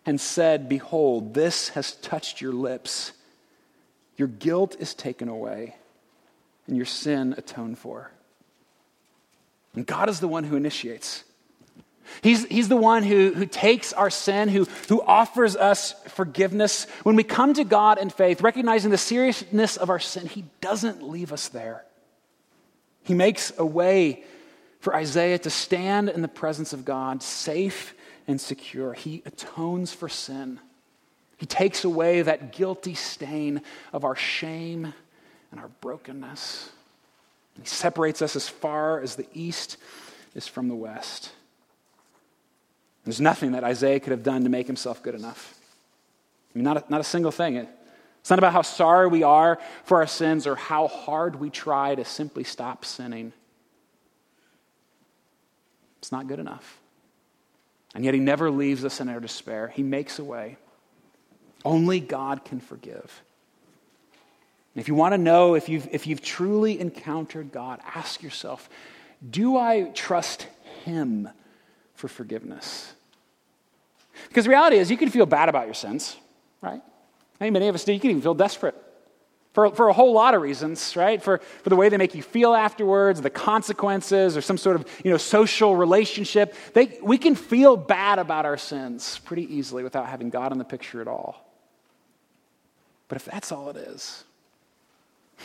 and 0.04 0.20
said, 0.20 0.68
Behold, 0.68 1.34
this 1.34 1.70
has 1.70 1.94
touched 1.94 2.40
your 2.40 2.52
lips. 2.52 3.12
Your 4.16 4.28
guilt 4.28 4.76
is 4.78 4.94
taken 4.94 5.28
away, 5.28 5.76
and 6.66 6.76
your 6.76 6.86
sin 6.86 7.34
atoned 7.36 7.78
for. 7.78 8.10
And 9.74 9.86
God 9.86 10.08
is 10.08 10.20
the 10.20 10.28
one 10.28 10.44
who 10.44 10.56
initiates. 10.56 11.22
He's, 12.22 12.44
he's 12.46 12.68
the 12.68 12.76
one 12.76 13.02
who, 13.02 13.32
who 13.34 13.46
takes 13.46 13.92
our 13.92 14.10
sin, 14.10 14.48
who, 14.48 14.64
who 14.88 15.02
offers 15.02 15.56
us 15.56 15.92
forgiveness. 16.08 16.86
When 17.02 17.16
we 17.16 17.24
come 17.24 17.54
to 17.54 17.64
God 17.64 17.98
in 17.98 18.10
faith, 18.10 18.40
recognizing 18.40 18.90
the 18.90 18.98
seriousness 18.98 19.76
of 19.76 19.90
our 19.90 19.98
sin, 19.98 20.26
He 20.26 20.44
doesn't 20.60 21.02
leave 21.02 21.32
us 21.32 21.48
there. 21.48 21.84
He 23.02 23.14
makes 23.14 23.52
a 23.58 23.66
way 23.66 24.24
for 24.86 24.94
Isaiah 24.94 25.36
to 25.36 25.50
stand 25.50 26.10
in 26.10 26.22
the 26.22 26.28
presence 26.28 26.72
of 26.72 26.84
God 26.84 27.20
safe 27.20 27.92
and 28.28 28.40
secure. 28.40 28.92
He 28.92 29.20
atones 29.26 29.92
for 29.92 30.08
sin. 30.08 30.60
He 31.38 31.44
takes 31.44 31.82
away 31.82 32.22
that 32.22 32.52
guilty 32.52 32.94
stain 32.94 33.62
of 33.92 34.04
our 34.04 34.14
shame 34.14 34.94
and 35.50 35.58
our 35.58 35.66
brokenness. 35.80 36.70
He 37.60 37.66
separates 37.66 38.22
us 38.22 38.36
as 38.36 38.48
far 38.48 39.00
as 39.00 39.16
the 39.16 39.26
east 39.34 39.76
is 40.36 40.46
from 40.46 40.68
the 40.68 40.76
west. 40.76 41.32
There's 43.02 43.20
nothing 43.20 43.50
that 43.52 43.64
Isaiah 43.64 43.98
could 43.98 44.12
have 44.12 44.22
done 44.22 44.44
to 44.44 44.50
make 44.50 44.68
himself 44.68 45.02
good 45.02 45.16
enough. 45.16 45.58
I 46.54 46.58
mean, 46.58 46.62
not 46.62 46.76
a, 46.76 46.84
not 46.88 47.00
a 47.00 47.04
single 47.04 47.32
thing. 47.32 47.56
It's 47.56 48.30
not 48.30 48.38
about 48.38 48.52
how 48.52 48.62
sorry 48.62 49.08
we 49.08 49.24
are 49.24 49.58
for 49.82 49.96
our 49.96 50.06
sins 50.06 50.46
or 50.46 50.54
how 50.54 50.86
hard 50.86 51.40
we 51.40 51.50
try 51.50 51.96
to 51.96 52.04
simply 52.04 52.44
stop 52.44 52.84
sinning. 52.84 53.32
It's 56.06 56.12
not 56.12 56.28
good 56.28 56.38
enough. 56.38 56.78
And 57.92 58.04
yet, 58.04 58.14
He 58.14 58.20
never 58.20 58.48
leaves 58.48 58.84
us 58.84 59.00
in 59.00 59.08
our 59.08 59.18
despair. 59.18 59.72
He 59.74 59.82
makes 59.82 60.20
a 60.20 60.24
way. 60.24 60.56
Only 61.64 61.98
God 61.98 62.44
can 62.44 62.60
forgive. 62.60 63.24
if 64.76 64.86
you 64.86 64.94
want 64.94 65.14
to 65.14 65.18
know 65.18 65.56
if 65.56 65.68
you've, 65.68 65.88
if 65.90 66.06
you've 66.06 66.22
truly 66.22 66.78
encountered 66.78 67.50
God, 67.50 67.80
ask 67.92 68.22
yourself 68.22 68.70
do 69.28 69.56
I 69.56 69.90
trust 69.94 70.46
Him 70.84 71.28
for 71.94 72.06
forgiveness? 72.06 72.92
Because 74.28 74.44
the 74.44 74.50
reality 74.50 74.76
is, 74.76 74.92
you 74.92 74.96
can 74.96 75.10
feel 75.10 75.26
bad 75.26 75.48
about 75.48 75.64
your 75.64 75.74
sins, 75.74 76.16
right? 76.62 76.82
I 77.40 77.44
mean, 77.44 77.52
many 77.52 77.66
of 77.66 77.74
us 77.74 77.82
do. 77.82 77.92
You 77.92 77.98
can 77.98 78.10
even 78.10 78.22
feel 78.22 78.34
desperate 78.34 78.76
for, 79.56 79.70
for 79.70 79.88
a 79.88 79.94
whole 79.94 80.12
lot 80.12 80.34
of 80.34 80.42
reasons, 80.42 80.94
right? 80.96 81.22
For, 81.22 81.38
for 81.38 81.70
the 81.70 81.76
way 81.76 81.88
they 81.88 81.96
make 81.96 82.14
you 82.14 82.22
feel 82.22 82.52
afterwards, 82.52 83.22
the 83.22 83.30
consequences, 83.30 84.36
or 84.36 84.42
some 84.42 84.58
sort 84.58 84.76
of 84.76 84.86
you 85.02 85.10
know, 85.10 85.16
social 85.16 85.74
relationship. 85.74 86.54
They, 86.74 86.98
we 87.02 87.16
can 87.16 87.34
feel 87.34 87.74
bad 87.74 88.18
about 88.18 88.44
our 88.44 88.58
sins 88.58 89.18
pretty 89.24 89.56
easily 89.56 89.82
without 89.82 90.08
having 90.08 90.28
God 90.28 90.52
in 90.52 90.58
the 90.58 90.64
picture 90.64 91.00
at 91.00 91.08
all. 91.08 91.50
But 93.08 93.16
if 93.16 93.24
that's 93.24 93.50
all 93.50 93.70
it 93.70 93.78
is, 93.78 94.24
I 95.40 95.44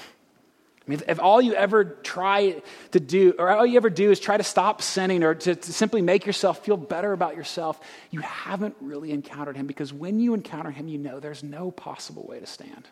mean, 0.88 1.02
if 1.08 1.22
all 1.22 1.42
you 1.42 1.54
ever 1.54 1.86
try 1.86 2.62
to 2.92 3.00
do, 3.00 3.34
or 3.40 3.50
all 3.50 3.66
you 3.66 3.78
ever 3.78 3.90
do 3.90 4.12
is 4.12 4.20
try 4.20 4.36
to 4.36 4.44
stop 4.44 4.82
sinning 4.82 5.24
or 5.24 5.36
to, 5.36 5.56
to, 5.56 5.72
simply 5.72 6.02
make 6.02 6.26
yourself 6.26 6.66
feel 6.66 6.76
better 6.76 7.14
about 7.14 7.38
yourself, 7.38 7.80
you 8.10 8.20
haven't 8.20 8.76
really 8.82 9.12
encountered 9.12 9.56
Him 9.56 9.68
because 9.68 9.94
when 9.94 10.20
you 10.20 10.34
encounter 10.34 10.70
Him, 10.70 10.90
you 10.90 10.98
know 10.98 11.22
there's 11.22 11.44
no 11.44 11.72
possible 11.72 12.26
way 12.28 12.42
to 12.42 12.46
stand. 12.46 12.90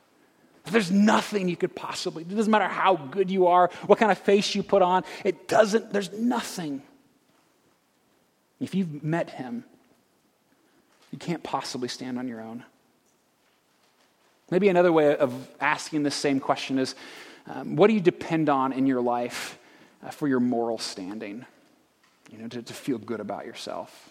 There's 0.65 0.91
nothing 0.91 1.49
you 1.49 1.55
could 1.55 1.75
possibly, 1.75 2.23
it 2.23 2.35
doesn't 2.35 2.51
matter 2.51 2.67
how 2.67 2.95
good 2.95 3.31
you 3.31 3.47
are, 3.47 3.69
what 3.87 3.97
kind 3.99 4.11
of 4.11 4.17
face 4.17 4.53
you 4.55 4.63
put 4.63 4.81
on, 4.81 5.03
it 5.23 5.47
doesn't, 5.47 5.91
there's 5.91 6.11
nothing. 6.11 6.81
If 8.59 8.75
you've 8.75 9.03
met 9.03 9.29
him, 9.31 9.63
you 11.11 11.17
can't 11.17 11.41
possibly 11.41 11.87
stand 11.87 12.19
on 12.19 12.27
your 12.27 12.41
own. 12.41 12.63
Maybe 14.51 14.69
another 14.69 14.91
way 14.91 15.15
of 15.15 15.47
asking 15.59 16.03
this 16.03 16.15
same 16.15 16.39
question 16.39 16.79
is 16.79 16.95
um, 17.47 17.75
what 17.75 17.87
do 17.87 17.93
you 17.93 18.01
depend 18.01 18.49
on 18.49 18.73
in 18.73 18.85
your 18.85 19.01
life 19.01 19.57
uh, 20.03 20.09
for 20.09 20.27
your 20.27 20.39
moral 20.39 20.77
standing, 20.77 21.45
you 22.31 22.37
know, 22.37 22.47
to, 22.47 22.61
to 22.61 22.73
feel 22.73 22.97
good 22.97 23.19
about 23.19 23.45
yourself, 23.45 24.09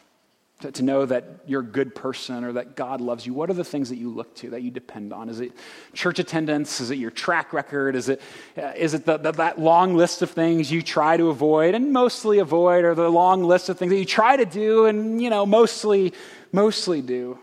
to, 0.60 0.72
to 0.72 0.82
know 0.82 1.06
that 1.06 1.24
you're 1.46 1.60
a 1.60 1.64
good 1.64 1.94
person 1.94 2.42
or 2.42 2.54
that 2.54 2.74
God 2.74 3.00
loves 3.00 3.24
you. 3.26 3.32
What 3.32 3.48
are 3.48 3.54
the 3.54 3.64
things 3.64 3.90
that 3.90 3.96
you 3.96 4.10
look 4.10 4.34
to, 4.36 4.50
that 4.50 4.62
you 4.62 4.70
depend 4.70 5.12
on? 5.12 5.28
Is 5.28 5.40
it 5.40 5.52
church 5.92 6.18
attendance? 6.18 6.80
Is 6.80 6.90
it 6.90 6.98
your 6.98 7.12
track 7.12 7.52
record? 7.52 7.94
Is 7.94 8.08
it, 8.08 8.20
uh, 8.56 8.72
is 8.76 8.94
it 8.94 9.04
the, 9.04 9.18
the, 9.18 9.32
that 9.32 9.60
long 9.60 9.94
list 9.96 10.22
of 10.22 10.30
things 10.30 10.70
you 10.72 10.82
try 10.82 11.16
to 11.16 11.28
avoid 11.28 11.74
and 11.74 11.92
mostly 11.92 12.40
avoid, 12.40 12.84
or 12.84 12.94
the 12.94 13.08
long 13.08 13.44
list 13.44 13.68
of 13.68 13.78
things 13.78 13.90
that 13.90 13.98
you 13.98 14.04
try 14.04 14.36
to 14.36 14.44
do 14.44 14.86
and, 14.86 15.22
you 15.22 15.30
know, 15.30 15.46
mostly, 15.46 16.12
mostly 16.50 17.02
do? 17.02 17.38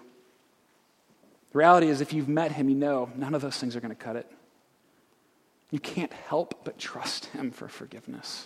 The 1.54 1.60
reality 1.60 1.88
is, 1.88 2.02
if 2.02 2.12
you've 2.12 2.28
met 2.28 2.52
him, 2.52 2.68
you 2.68 2.76
know 2.76 3.10
none 3.16 3.34
of 3.34 3.42
those 3.42 3.58
things 3.58 3.78
are 3.78 3.80
going 3.80 3.96
to 3.96 4.04
cut 4.04 4.18
it. 4.18 4.30
You 5.72 5.80
can't 5.80 6.12
help 6.12 6.66
but 6.66 6.78
trust 6.78 7.26
him 7.28 7.52
for 7.52 7.70
forgiveness. 7.70 8.46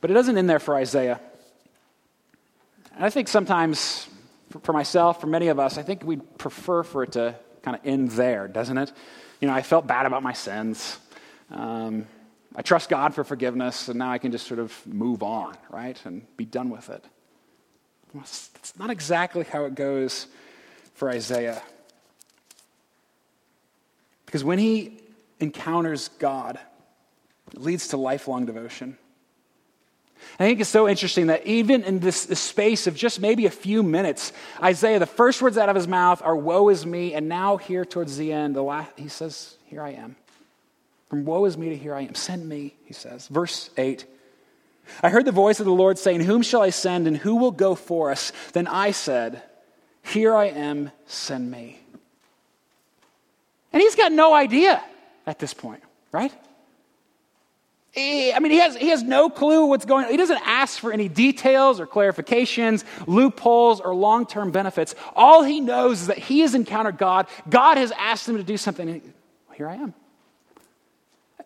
But 0.00 0.10
it 0.10 0.14
doesn't 0.14 0.38
end 0.38 0.48
there 0.48 0.60
for 0.60 0.76
Isaiah. 0.76 1.20
And 2.98 3.06
I 3.06 3.10
think 3.10 3.28
sometimes, 3.28 4.08
for 4.64 4.72
myself, 4.72 5.20
for 5.20 5.28
many 5.28 5.46
of 5.48 5.60
us, 5.60 5.78
I 5.78 5.84
think 5.84 6.02
we'd 6.02 6.36
prefer 6.36 6.82
for 6.82 7.04
it 7.04 7.12
to 7.12 7.36
kind 7.62 7.76
of 7.76 7.86
end 7.86 8.10
there, 8.10 8.48
doesn't 8.48 8.76
it? 8.76 8.92
You 9.40 9.46
know, 9.46 9.54
I 9.54 9.62
felt 9.62 9.86
bad 9.86 10.04
about 10.04 10.24
my 10.24 10.32
sins. 10.32 10.98
Um, 11.48 12.06
I 12.56 12.62
trust 12.62 12.88
God 12.88 13.14
for 13.14 13.22
forgiveness, 13.22 13.86
and 13.86 14.00
now 14.00 14.10
I 14.10 14.18
can 14.18 14.32
just 14.32 14.48
sort 14.48 14.58
of 14.58 14.74
move 14.84 15.22
on, 15.22 15.56
right, 15.70 15.96
and 16.06 16.26
be 16.36 16.44
done 16.44 16.70
with 16.70 16.90
it. 16.90 17.04
Well, 18.12 18.24
it's 18.24 18.76
not 18.76 18.90
exactly 18.90 19.44
how 19.44 19.66
it 19.66 19.76
goes 19.76 20.26
for 20.94 21.08
Isaiah. 21.08 21.62
Because 24.26 24.42
when 24.42 24.58
he 24.58 24.98
encounters 25.38 26.08
God, 26.18 26.58
it 27.52 27.60
leads 27.60 27.86
to 27.88 27.96
lifelong 27.96 28.44
devotion. 28.44 28.98
I 30.38 30.44
think 30.44 30.60
it's 30.60 30.70
so 30.70 30.88
interesting 30.88 31.28
that 31.28 31.46
even 31.46 31.82
in 31.82 31.98
this, 32.00 32.26
this, 32.26 32.40
space 32.40 32.86
of 32.86 32.94
just 32.94 33.20
maybe 33.20 33.46
a 33.46 33.50
few 33.50 33.82
minutes, 33.82 34.32
Isaiah, 34.62 34.98
the 34.98 35.06
first 35.06 35.42
words 35.42 35.58
out 35.58 35.68
of 35.68 35.76
his 35.76 35.88
mouth 35.88 36.22
are, 36.22 36.36
Woe 36.36 36.68
is 36.68 36.86
me. 36.86 37.14
And 37.14 37.28
now, 37.28 37.56
here 37.56 37.84
towards 37.84 38.16
the 38.16 38.32
end, 38.32 38.54
the 38.54 38.62
last, 38.62 38.92
he 38.96 39.08
says, 39.08 39.56
Here 39.66 39.82
I 39.82 39.90
am. 39.90 40.16
From 41.08 41.24
woe 41.24 41.44
is 41.46 41.56
me 41.56 41.70
to 41.70 41.76
here 41.76 41.94
I 41.94 42.02
am. 42.02 42.14
Send 42.14 42.48
me, 42.48 42.74
he 42.84 42.92
says. 42.92 43.28
Verse 43.28 43.70
8 43.76 44.04
I 45.02 45.10
heard 45.10 45.24
the 45.26 45.32
voice 45.32 45.60
of 45.60 45.66
the 45.66 45.72
Lord 45.72 45.98
saying, 45.98 46.20
Whom 46.20 46.42
shall 46.42 46.62
I 46.62 46.70
send 46.70 47.06
and 47.06 47.16
who 47.16 47.36
will 47.36 47.50
go 47.50 47.74
for 47.74 48.10
us? 48.10 48.32
Then 48.52 48.66
I 48.66 48.92
said, 48.92 49.42
Here 50.02 50.34
I 50.34 50.46
am, 50.46 50.90
send 51.06 51.50
me. 51.50 51.78
And 53.72 53.82
he's 53.82 53.94
got 53.94 54.12
no 54.12 54.32
idea 54.34 54.82
at 55.26 55.38
this 55.38 55.52
point, 55.52 55.82
right? 56.10 56.32
I 57.98 58.38
mean, 58.40 58.52
he 58.52 58.58
has, 58.58 58.76
he 58.76 58.88
has 58.88 59.02
no 59.02 59.28
clue 59.30 59.66
what's 59.66 59.84
going 59.84 60.04
on. 60.06 60.10
He 60.10 60.16
doesn't 60.16 60.40
ask 60.44 60.78
for 60.78 60.92
any 60.92 61.08
details 61.08 61.80
or 61.80 61.86
clarifications, 61.86 62.84
loopholes, 63.06 63.80
or 63.80 63.94
long 63.94 64.26
term 64.26 64.50
benefits. 64.50 64.94
All 65.14 65.42
he 65.42 65.60
knows 65.60 66.02
is 66.02 66.06
that 66.08 66.18
he 66.18 66.40
has 66.40 66.54
encountered 66.54 66.98
God. 66.98 67.26
God 67.48 67.76
has 67.76 67.92
asked 67.92 68.28
him 68.28 68.36
to 68.36 68.42
do 68.42 68.56
something. 68.56 69.02
Here 69.54 69.68
I 69.68 69.76
am. 69.76 69.94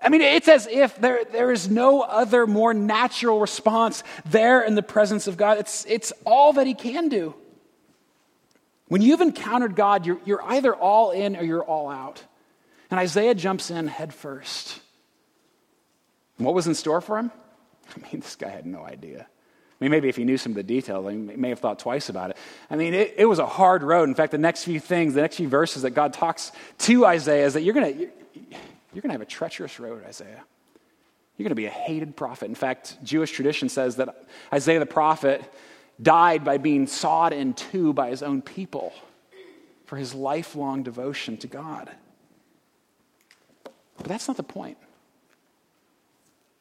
I 0.03 0.09
mean, 0.09 0.21
it's 0.21 0.49
as 0.49 0.67
if 0.67 0.97
there, 0.97 1.25
there 1.25 1.53
is 1.53 1.71
no 1.71 2.01
other 2.01 2.47
more 2.47 2.75
natural 2.75 3.38
response 3.38 4.03
there 4.27 4.62
in 4.62 4.75
the 4.75 4.83
presence 4.83 5.29
of 5.29 5.37
God. 5.37 5.59
It's, 5.59 5.87
it's 5.88 6.12
all 6.25 6.55
that 6.55 6.67
he 6.67 6.75
can 6.75 7.09
do. 7.09 7.35
When 8.88 9.01
you've 9.01 9.21
encountered 9.23 9.77
God, 9.77 10.05
you're, 10.05 10.19
you're 10.27 10.43
either 10.43 10.75
all 10.75 11.12
in 11.12 11.37
or 11.37 11.45
you're 11.45 11.65
all 11.65 11.88
out. 11.88 12.23
And 12.91 13.01
Isaiah 13.01 13.35
jumps 13.35 13.71
in 13.71 13.87
head 13.87 14.12
first. 14.12 14.82
What 16.38 16.55
was 16.55 16.66
in 16.66 16.75
store 16.75 17.01
for 17.01 17.18
him? 17.18 17.31
I 17.97 18.01
mean, 18.01 18.21
this 18.21 18.37
guy 18.37 18.49
had 18.49 18.66
no 18.66 18.85
idea. 18.85 19.27
I 19.83 19.85
mean, 19.85 19.90
maybe 19.90 20.09
if 20.09 20.16
he 20.16 20.25
knew 20.25 20.38
some 20.38 20.53
of 20.53 20.57
the 20.57 20.62
details, 20.62 21.11
he 21.11 21.16
may 21.16 21.49
have 21.49 21.59
thought 21.59 21.81
twice 21.81 22.09
about 22.09 22.31
it. 22.31 22.37
I 22.71 22.77
mean, 22.77 22.95
it, 22.95 23.14
it 23.18 23.27
was 23.27 23.40
a 23.40 23.47
hard 23.47 23.83
road. 23.83 24.09
In 24.09 24.14
fact, 24.14 24.31
the 24.31 24.38
next 24.38 24.62
few 24.62 24.79
things, 24.79 25.14
the 25.14 25.23
next 25.23 25.37
few 25.37 25.49
verses 25.49 25.83
that 25.83 25.90
God 25.90 26.12
talks 26.12 26.53
to 26.79 27.05
Isaiah 27.05 27.47
is 27.47 27.55
that 27.55 27.62
you're 27.62 27.75
going 27.75 28.09
you're 28.95 29.01
going 29.01 29.09
to 29.09 29.12
have 29.12 29.23
a 29.23 29.27
treacherous 29.27 29.81
road, 29.81 30.05
Isaiah. 30.05 30.45
You're 31.37 31.45
going 31.45 31.51
to 31.51 31.55
be 31.55 31.66
a 31.66 31.71
hated 31.71 32.14
prophet. 32.14 32.47
In 32.47 32.55
fact, 32.55 33.03
Jewish 33.03 33.33
tradition 33.33 33.68
says 33.68 33.97
that 33.97 34.25
Isaiah 34.53 34.79
the 34.79 34.87
prophet 34.87 35.42
died 36.01 36.45
by 36.45 36.59
being 36.59 36.87
sawed 36.87 37.33
in 37.33 37.55
two 37.55 37.92
by 37.92 38.11
his 38.11 38.23
own 38.23 38.42
people 38.42 38.92
for 39.87 39.97
his 39.97 40.14
lifelong 40.14 40.83
devotion 40.83 41.37
to 41.38 41.47
God. 41.47 41.90
But 43.97 44.07
that's 44.07 44.29
not 44.29 44.37
the 44.37 44.42
point. 44.42 44.79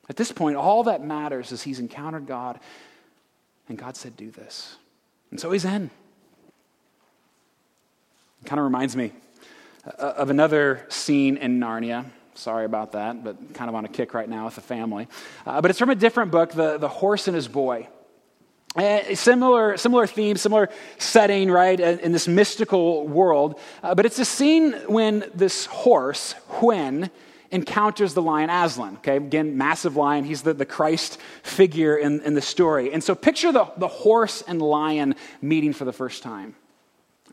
At 0.09 0.15
this 0.15 0.31
point, 0.31 0.57
all 0.57 0.83
that 0.83 1.03
matters 1.03 1.51
is 1.51 1.63
he's 1.63 1.79
encountered 1.79 2.27
God, 2.27 2.59
and 3.69 3.77
God 3.77 3.95
said, 3.95 4.17
Do 4.17 4.31
this. 4.31 4.75
And 5.29 5.39
so 5.39 5.51
he's 5.51 5.65
in. 5.65 5.89
It 8.41 8.47
kind 8.47 8.59
of 8.59 8.65
reminds 8.65 8.95
me 8.95 9.11
uh, 9.85 10.13
of 10.17 10.29
another 10.29 10.85
scene 10.89 11.37
in 11.37 11.59
Narnia. 11.59 12.05
Sorry 12.33 12.65
about 12.65 12.93
that, 12.93 13.23
but 13.23 13.53
kind 13.53 13.69
of 13.69 13.75
on 13.75 13.85
a 13.85 13.89
kick 13.89 14.13
right 14.13 14.27
now 14.27 14.45
with 14.45 14.55
the 14.55 14.61
family. 14.61 15.07
Uh, 15.45 15.61
but 15.61 15.69
it's 15.69 15.79
from 15.79 15.89
a 15.89 15.95
different 15.95 16.31
book, 16.31 16.51
The, 16.51 16.77
the 16.77 16.87
Horse 16.87 17.27
and 17.27 17.35
His 17.35 17.47
Boy. 17.47 17.87
Uh, 18.75 19.15
similar, 19.15 19.75
similar 19.75 20.07
theme, 20.07 20.37
similar 20.37 20.69
setting, 20.97 21.51
right, 21.51 21.77
in 21.77 22.13
this 22.13 22.27
mystical 22.27 23.05
world. 23.05 23.59
Uh, 23.83 23.93
but 23.93 24.05
it's 24.05 24.17
a 24.17 24.23
scene 24.23 24.71
when 24.87 25.29
this 25.35 25.65
horse, 25.65 26.35
Hwin, 26.47 27.09
encounters 27.51 28.13
the 28.13 28.21
lion 28.21 28.49
Aslan. 28.49 28.97
Okay, 28.97 29.17
again, 29.17 29.57
massive 29.57 29.95
lion. 29.95 30.23
He's 30.23 30.41
the, 30.41 30.53
the 30.53 30.65
Christ 30.65 31.19
figure 31.43 31.97
in, 31.97 32.21
in 32.21 32.33
the 32.33 32.41
story. 32.41 32.91
And 32.93 33.03
so 33.03 33.13
picture 33.13 33.51
the, 33.51 33.71
the 33.77 33.87
horse 33.87 34.41
and 34.41 34.61
lion 34.61 35.15
meeting 35.41 35.73
for 35.73 35.85
the 35.85 35.93
first 35.93 36.23
time. 36.23 36.55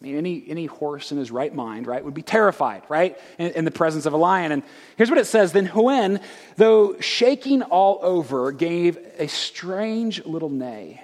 I 0.00 0.04
mean, 0.04 0.16
any, 0.16 0.44
any 0.46 0.66
horse 0.66 1.10
in 1.10 1.18
his 1.18 1.30
right 1.30 1.52
mind, 1.52 1.86
right, 1.88 2.04
would 2.04 2.14
be 2.14 2.22
terrified, 2.22 2.82
right, 2.88 3.18
in, 3.36 3.50
in, 3.50 3.64
the 3.64 3.72
presence 3.72 4.06
of 4.06 4.12
a 4.12 4.16
lion. 4.16 4.52
And 4.52 4.62
here's 4.96 5.10
what 5.10 5.18
it 5.18 5.26
says 5.26 5.52
Then 5.52 5.66
Hwin, 5.66 6.20
though 6.56 7.00
shaking 7.00 7.62
all 7.62 7.98
over, 8.02 8.52
gave 8.52 8.96
a 9.18 9.26
strange 9.26 10.24
little 10.24 10.50
neigh 10.50 11.02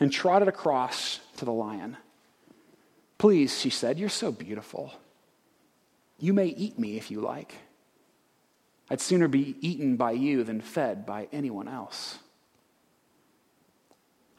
and 0.00 0.12
trotted 0.12 0.48
across 0.48 1.20
to 1.36 1.44
the 1.44 1.52
lion. 1.52 1.96
Please, 3.18 3.60
she 3.60 3.70
said, 3.70 4.00
you're 4.00 4.08
so 4.08 4.32
beautiful. 4.32 4.92
You 6.18 6.32
may 6.32 6.46
eat 6.46 6.76
me 6.76 6.96
if 6.96 7.08
you 7.08 7.20
like. 7.20 7.54
I'd 8.92 9.00
sooner 9.00 9.26
be 9.26 9.56
eaten 9.62 9.96
by 9.96 10.12
you 10.12 10.44
than 10.44 10.60
fed 10.60 11.06
by 11.06 11.26
anyone 11.32 11.66
else. 11.66 12.18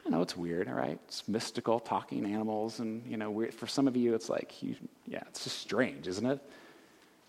I 0.06 0.10
know 0.10 0.22
it's 0.22 0.36
weird, 0.36 0.68
all 0.68 0.74
right? 0.74 1.00
It's 1.08 1.26
mystical, 1.26 1.80
talking 1.80 2.24
animals, 2.24 2.78
and 2.78 3.04
you 3.10 3.16
know, 3.16 3.32
weird. 3.32 3.52
for 3.52 3.66
some 3.66 3.88
of 3.88 3.96
you, 3.96 4.14
it's 4.14 4.28
like, 4.28 4.62
you, 4.62 4.76
yeah, 5.08 5.24
it's 5.26 5.42
just 5.42 5.58
strange, 5.58 6.06
isn't 6.06 6.24
it? 6.24 6.38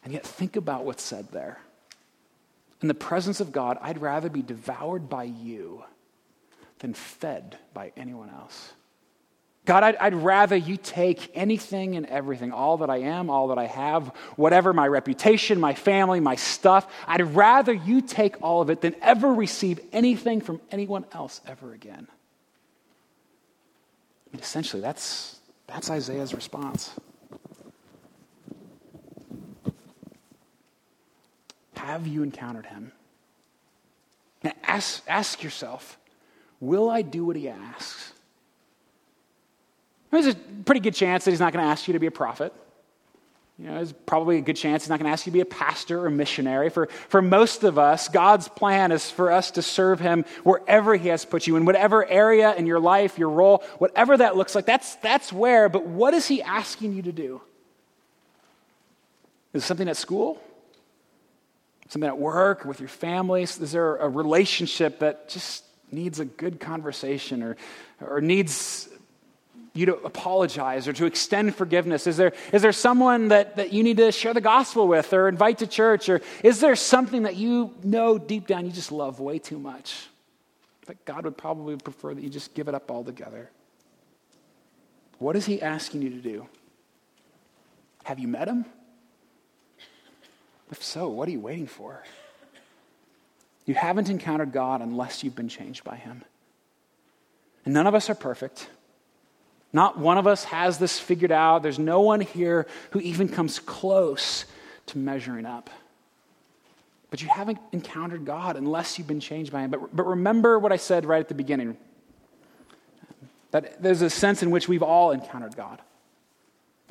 And 0.03 0.13
yet, 0.13 0.23
think 0.23 0.55
about 0.55 0.85
what's 0.85 1.01
said 1.01 1.31
there. 1.31 1.57
In 2.83 2.87
the 2.87 2.93
presence 2.93 3.39
of 3.39 3.51
God, 3.51 3.79
I'd 3.81 4.01
rather 4.01 4.29
be 4.29 4.43
devoured 4.43 5.09
by 5.09 5.23
you 5.23 5.83
than 6.77 6.93
fed 6.93 7.57
by 7.73 7.91
anyone 7.97 8.29
else. 8.29 8.71
God, 9.65 9.83
I'd, 9.83 9.95
I'd, 9.95 10.13
rather 10.13 10.55
you 10.55 10.77
take 10.77 11.31
anything 11.33 11.95
and 11.95 12.05
everything, 12.05 12.51
all 12.51 12.77
that 12.77 12.89
I 12.89 12.97
am, 12.97 13.29
all 13.29 13.47
that 13.47 13.57
I 13.57 13.65
have, 13.65 14.07
whatever 14.35 14.73
my 14.73 14.87
reputation, 14.87 15.59
my 15.59 15.73
family, 15.73 16.19
my 16.19 16.35
stuff. 16.35 16.91
I'd 17.07 17.35
rather 17.35 17.73
you 17.73 18.01
take 18.01 18.41
all 18.43 18.61
of 18.61 18.69
it 18.69 18.81
than 18.81 18.95
ever 19.01 19.33
receive 19.33 19.79
anything 19.91 20.41
from 20.41 20.61
anyone 20.71 21.05
else 21.11 21.41
ever 21.47 21.73
again. 21.73 22.07
Mean, 24.35 24.41
essentially, 24.41 24.81
that's, 24.81 25.39
that's 25.65 25.89
Isaiah's 25.89 26.33
response. 26.33 26.91
Have 31.75 32.05
you 32.05 32.23
encountered 32.23 32.65
him? 32.65 32.91
Now 34.43 34.53
ask, 34.63 35.03
ask 35.07 35.41
yourself 35.41 35.97
Will 36.59 36.89
I 36.89 37.01
do 37.01 37.25
what 37.25 37.35
he 37.35 37.47
asks? 37.47 38.11
There's 40.21 40.35
a 40.35 40.37
pretty 40.65 40.81
good 40.81 40.95
chance 40.95 41.25
that 41.25 41.31
he's 41.31 41.39
not 41.39 41.53
going 41.53 41.63
to 41.63 41.69
ask 41.69 41.87
you 41.87 41.93
to 41.93 41.99
be 41.99 42.07
a 42.07 42.11
prophet. 42.11 42.53
You 43.57 43.67
know, 43.67 43.75
there's 43.75 43.93
probably 43.93 44.37
a 44.37 44.41
good 44.41 44.57
chance 44.57 44.83
he's 44.83 44.89
not 44.89 44.99
going 44.99 45.05
to 45.05 45.13
ask 45.13 45.25
you 45.25 45.31
to 45.31 45.33
be 45.33 45.41
a 45.41 45.45
pastor 45.45 46.05
or 46.05 46.09
missionary. 46.09 46.69
For, 46.69 46.87
for 47.07 47.21
most 47.21 47.63
of 47.63 47.77
us, 47.77 48.09
God's 48.09 48.49
plan 48.49 48.91
is 48.91 49.09
for 49.09 49.31
us 49.31 49.51
to 49.51 49.61
serve 49.61 50.01
him 50.01 50.25
wherever 50.43 50.93
he 50.95 51.07
has 51.07 51.23
put 51.23 51.47
you, 51.47 51.55
in 51.55 51.63
whatever 51.63 52.05
area 52.05 52.53
in 52.53 52.65
your 52.65 52.81
life, 52.81 53.17
your 53.17 53.29
role, 53.29 53.63
whatever 53.77 54.17
that 54.17 54.35
looks 54.35 54.55
like, 54.55 54.65
that's, 54.65 54.95
that's 54.95 55.31
where. 55.31 55.69
But 55.69 55.85
what 55.85 56.13
is 56.13 56.27
he 56.27 56.41
asking 56.41 56.95
you 56.95 57.03
to 57.03 57.13
do? 57.13 57.41
Is 59.53 59.63
it 59.63 59.65
something 59.65 59.87
at 59.87 59.95
school? 59.95 60.41
Something 61.87 62.09
at 62.09 62.17
work, 62.17 62.65
with 62.65 62.81
your 62.81 62.89
family? 62.89 63.43
Is 63.43 63.71
there 63.71 63.95
a 63.97 64.09
relationship 64.09 64.99
that 64.99 65.29
just 65.29 65.63
needs 65.91 66.19
a 66.19 66.25
good 66.25 66.59
conversation 66.59 67.41
or, 67.41 67.55
or 68.01 68.19
needs 68.19 68.89
you 69.75 69.85
to 69.87 69.95
apologize 69.97 70.87
or 70.87 70.93
to 70.93 71.05
extend 71.05 71.53
forgiveness? 71.55 72.07
Is 72.07 72.17
there, 72.17 72.33
is 72.53 72.61
there 72.61 72.71
someone 72.71 73.27
that, 73.27 73.57
that 73.57 73.73
you 73.73 73.83
need 73.83 73.97
to 73.97 74.11
share 74.11 74.33
the 74.33 74.41
gospel 74.41 74.87
with 74.87 75.13
or 75.13 75.27
invite 75.27 75.59
to 75.59 75.67
church? 75.67 76.07
Or 76.07 76.21
is 76.43 76.61
there 76.61 76.75
something 76.75 77.23
that 77.23 77.35
you 77.35 77.73
know 77.83 78.17
deep 78.17 78.47
down 78.47 78.65
you 78.65 78.71
just 78.71 78.91
love 78.91 79.19
way 79.19 79.37
too 79.37 79.59
much? 79.59 80.07
That 80.87 81.03
God 81.03 81.25
would 81.25 81.37
probably 81.37 81.75
prefer 81.75 82.13
that 82.13 82.23
you 82.23 82.29
just 82.29 82.53
give 82.53 82.67
it 82.67 82.75
up 82.75 82.89
altogether. 82.89 83.49
What 85.19 85.35
is 85.35 85.45
He 85.45 85.61
asking 85.61 86.01
you 86.01 86.09
to 86.11 86.21
do? 86.21 86.47
Have 88.05 88.19
you 88.19 88.27
met 88.27 88.47
Him? 88.47 88.65
If 90.71 90.83
so, 90.83 91.09
what 91.09 91.27
are 91.27 91.31
you 91.31 91.39
waiting 91.39 91.67
for? 91.67 92.03
You 93.65 93.73
haven't 93.73 94.09
encountered 94.09 94.51
God 94.51 94.81
unless 94.81 95.23
you've 95.23 95.35
been 95.35 95.49
changed 95.49 95.83
by 95.83 95.95
Him. 95.95 96.23
And 97.65 97.73
none 97.73 97.87
of 97.87 97.95
us 97.95 98.09
are 98.09 98.15
perfect. 98.15 98.69
Not 99.75 99.99
one 99.99 100.17
of 100.17 100.25
us 100.25 100.45
has 100.45 100.77
this 100.77 100.97
figured 100.97 101.33
out. 101.33 101.61
There's 101.61 101.77
no 101.77 101.99
one 101.99 102.21
here 102.21 102.65
who 102.91 103.01
even 103.01 103.27
comes 103.27 103.59
close 103.59 104.45
to 104.85 104.97
measuring 104.97 105.45
up. 105.45 105.69
But 107.09 107.21
you 107.21 107.27
haven't 107.27 107.57
encountered 107.73 108.23
God 108.23 108.55
unless 108.55 108.97
you've 108.97 109.09
been 109.09 109.19
changed 109.19 109.51
by 109.51 109.63
Him. 109.63 109.71
But, 109.71 109.93
but 109.93 110.07
remember 110.07 110.57
what 110.59 110.71
I 110.71 110.77
said 110.77 111.03
right 111.05 111.19
at 111.19 111.27
the 111.27 111.35
beginning 111.35 111.75
that 113.51 113.83
there's 113.83 114.01
a 114.01 114.09
sense 114.09 114.41
in 114.41 114.49
which 114.49 114.69
we've 114.69 114.81
all 114.81 115.11
encountered 115.11 115.57
God. 115.57 115.81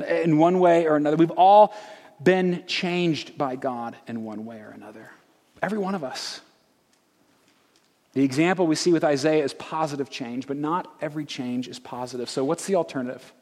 In 0.07 0.37
one 0.37 0.61
way 0.61 0.87
or 0.87 0.97
another, 0.97 1.17
we've 1.17 1.31
all 1.31 1.75
been 2.23 2.65
changed 2.67 3.39
by 3.39 3.57
God 3.57 3.97
in 4.07 4.25
one 4.25 4.45
way 4.45 4.59
or 4.61 4.69
another. 4.69 5.11
Every 5.63 5.79
one 5.79 5.95
of 5.95 6.05
us. 6.05 6.43
The 8.15 8.23
example 8.23 8.67
we 8.67 8.77
see 8.77 8.93
with 8.93 9.05
Isaiah 9.05 9.45
is 9.45 9.53
positive 9.55 10.09
change, 10.09 10.47
but 10.47 10.57
not 10.57 10.93
every 11.01 11.25
change 11.25 11.69
is 11.69 11.79
positive. 11.79 12.31
So, 12.31 12.45
what's 12.45 12.67
the 12.67 12.77
alternative? 12.77 13.33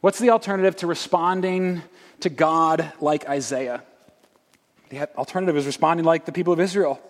What's 0.00 0.18
the 0.18 0.30
alternative 0.30 0.76
to 0.76 0.86
responding 0.86 1.82
to 2.20 2.30
God 2.30 2.92
like 3.00 3.28
Isaiah? 3.28 3.82
The 4.88 5.14
alternative 5.16 5.56
is 5.56 5.66
responding 5.66 6.04
like 6.04 6.24
the 6.24 6.32
people 6.32 6.52
of 6.52 6.60
Israel. 6.60 7.00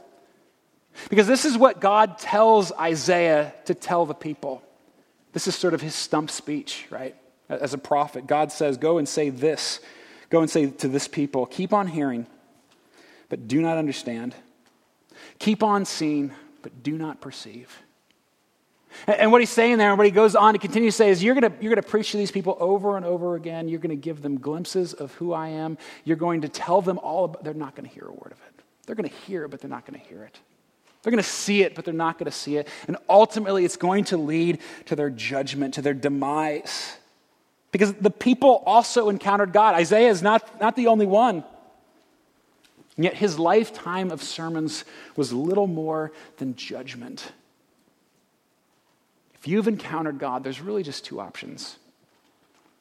Because 1.10 1.26
this 1.26 1.44
is 1.44 1.56
what 1.56 1.80
God 1.80 2.18
tells 2.18 2.72
Isaiah 2.72 3.54
to 3.66 3.74
tell 3.74 4.04
the 4.04 4.14
people. 4.14 4.62
This 5.32 5.46
is 5.46 5.54
sort 5.54 5.74
of 5.74 5.80
his 5.80 5.94
stump 5.94 6.30
speech, 6.30 6.86
right? 6.90 7.14
As 7.48 7.72
a 7.72 7.78
prophet, 7.78 8.26
God 8.26 8.50
says, 8.50 8.76
Go 8.76 8.98
and 8.98 9.08
say 9.08 9.30
this. 9.30 9.80
Go 10.30 10.40
and 10.40 10.50
say 10.50 10.66
to 10.66 10.88
this 10.88 11.08
people, 11.08 11.46
Keep 11.46 11.72
on 11.72 11.86
hearing, 11.86 12.26
but 13.28 13.46
do 13.46 13.60
not 13.60 13.78
understand. 13.78 14.34
Keep 15.38 15.62
on 15.62 15.84
seeing, 15.84 16.32
but 16.62 16.82
do 16.82 16.98
not 16.98 17.20
perceive. 17.20 17.82
And 19.06 19.30
what 19.30 19.40
he's 19.40 19.50
saying 19.50 19.78
there, 19.78 19.90
and 19.90 19.98
what 19.98 20.06
he 20.06 20.10
goes 20.10 20.34
on 20.34 20.54
to 20.54 20.58
continue 20.58 20.90
to 20.90 20.96
say 20.96 21.10
is, 21.10 21.22
you're 21.22 21.34
going 21.34 21.52
you're 21.60 21.74
to 21.74 21.82
preach 21.82 22.12
to 22.12 22.16
these 22.16 22.30
people 22.30 22.56
over 22.58 22.96
and 22.96 23.04
over 23.04 23.34
again. 23.34 23.68
You're 23.68 23.80
going 23.80 23.90
to 23.90 23.96
give 23.96 24.22
them 24.22 24.38
glimpses 24.38 24.94
of 24.94 25.12
who 25.14 25.32
I 25.32 25.48
am. 25.48 25.76
You're 26.04 26.16
going 26.16 26.40
to 26.40 26.48
tell 26.48 26.80
them 26.80 26.98
all 26.98 27.24
about, 27.24 27.44
they're 27.44 27.54
not 27.54 27.74
going 27.74 27.88
to 27.88 27.94
hear 27.94 28.06
a 28.06 28.12
word 28.12 28.32
of 28.32 28.40
it. 28.40 28.62
They're 28.86 28.96
going 28.96 29.08
to 29.08 29.14
hear 29.14 29.44
it, 29.44 29.50
but 29.50 29.60
they're 29.60 29.70
not 29.70 29.86
going 29.86 30.00
to 30.00 30.06
hear 30.06 30.24
it. 30.24 30.38
They're 31.02 31.10
going 31.10 31.22
to 31.22 31.28
see 31.28 31.62
it, 31.62 31.74
but 31.74 31.84
they're 31.84 31.94
not 31.94 32.18
going 32.18 32.30
to 32.30 32.36
see 32.36 32.56
it. 32.56 32.66
And 32.86 32.96
ultimately, 33.08 33.64
it's 33.64 33.76
going 33.76 34.04
to 34.04 34.16
lead 34.16 34.58
to 34.86 34.96
their 34.96 35.10
judgment, 35.10 35.74
to 35.74 35.82
their 35.82 35.94
demise. 35.94 36.96
Because 37.70 37.92
the 37.92 38.10
people 38.10 38.62
also 38.64 39.10
encountered 39.10 39.52
God. 39.52 39.74
Isaiah 39.74 40.08
is 40.08 40.22
not, 40.22 40.60
not 40.60 40.74
the 40.74 40.86
only 40.86 41.06
one. 41.06 41.44
And 42.98 43.04
yet 43.04 43.14
his 43.14 43.38
lifetime 43.38 44.10
of 44.10 44.24
sermons 44.24 44.84
was 45.14 45.32
little 45.32 45.68
more 45.68 46.10
than 46.38 46.56
judgment. 46.56 47.32
If 49.34 49.46
you've 49.46 49.68
encountered 49.68 50.18
God, 50.18 50.42
there's 50.42 50.60
really 50.60 50.82
just 50.82 51.04
two 51.04 51.20
options. 51.20 51.76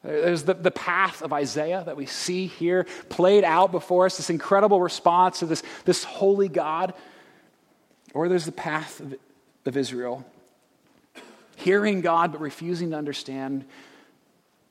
There's 0.03 0.41
the, 0.41 0.55
the 0.55 0.71
path 0.71 1.21
of 1.21 1.33
Isaiah 1.33 1.83
that 1.85 1.95
we 1.95 2.07
see 2.07 2.47
here 2.47 2.87
played 3.09 3.43
out 3.43 3.71
before 3.71 4.07
us, 4.07 4.17
this 4.17 4.31
incredible 4.31 4.81
response 4.81 5.39
to 5.39 5.45
this, 5.45 5.61
this 5.85 6.03
holy 6.03 6.47
God. 6.47 6.95
Or 8.15 8.27
there's 8.27 8.45
the 8.45 8.51
path 8.51 8.99
of, 8.99 9.13
of 9.67 9.77
Israel, 9.77 10.25
hearing 11.57 12.01
God 12.01 12.31
but 12.31 12.41
refusing 12.41 12.89
to 12.89 12.97
understand, 12.97 13.65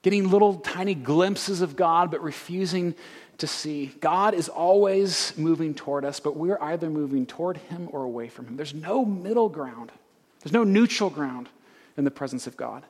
getting 0.03 0.29
little 0.29 0.57
tiny 0.57 0.97
glimpses 0.97 1.61
of 1.61 1.77
God 1.77 2.11
but 2.11 2.21
refusing 2.21 2.97
to 3.39 3.47
see. 3.47 3.87
God 4.01 4.35
is 4.35 4.49
always 4.49 5.37
moving 5.37 5.75
toward 5.75 6.05
us, 6.05 6.21
but 6.21 6.37
we're 6.37 6.61
either 6.61 6.89
moving 6.89 7.27
toward 7.27 7.59
Him 7.59 7.89
or 7.93 8.03
away 8.03 8.29
from 8.29 8.47
Him. 8.47 8.57
There's 8.57 8.75
no 8.75 9.05
middle 9.05 9.49
ground, 9.49 9.93
there's 10.41 10.53
no 10.53 10.65
neutral 10.65 11.11
ground 11.11 11.49
in 11.97 12.05
the 12.05 12.11
presence 12.11 12.47
of 12.47 12.57
God. 12.57 12.85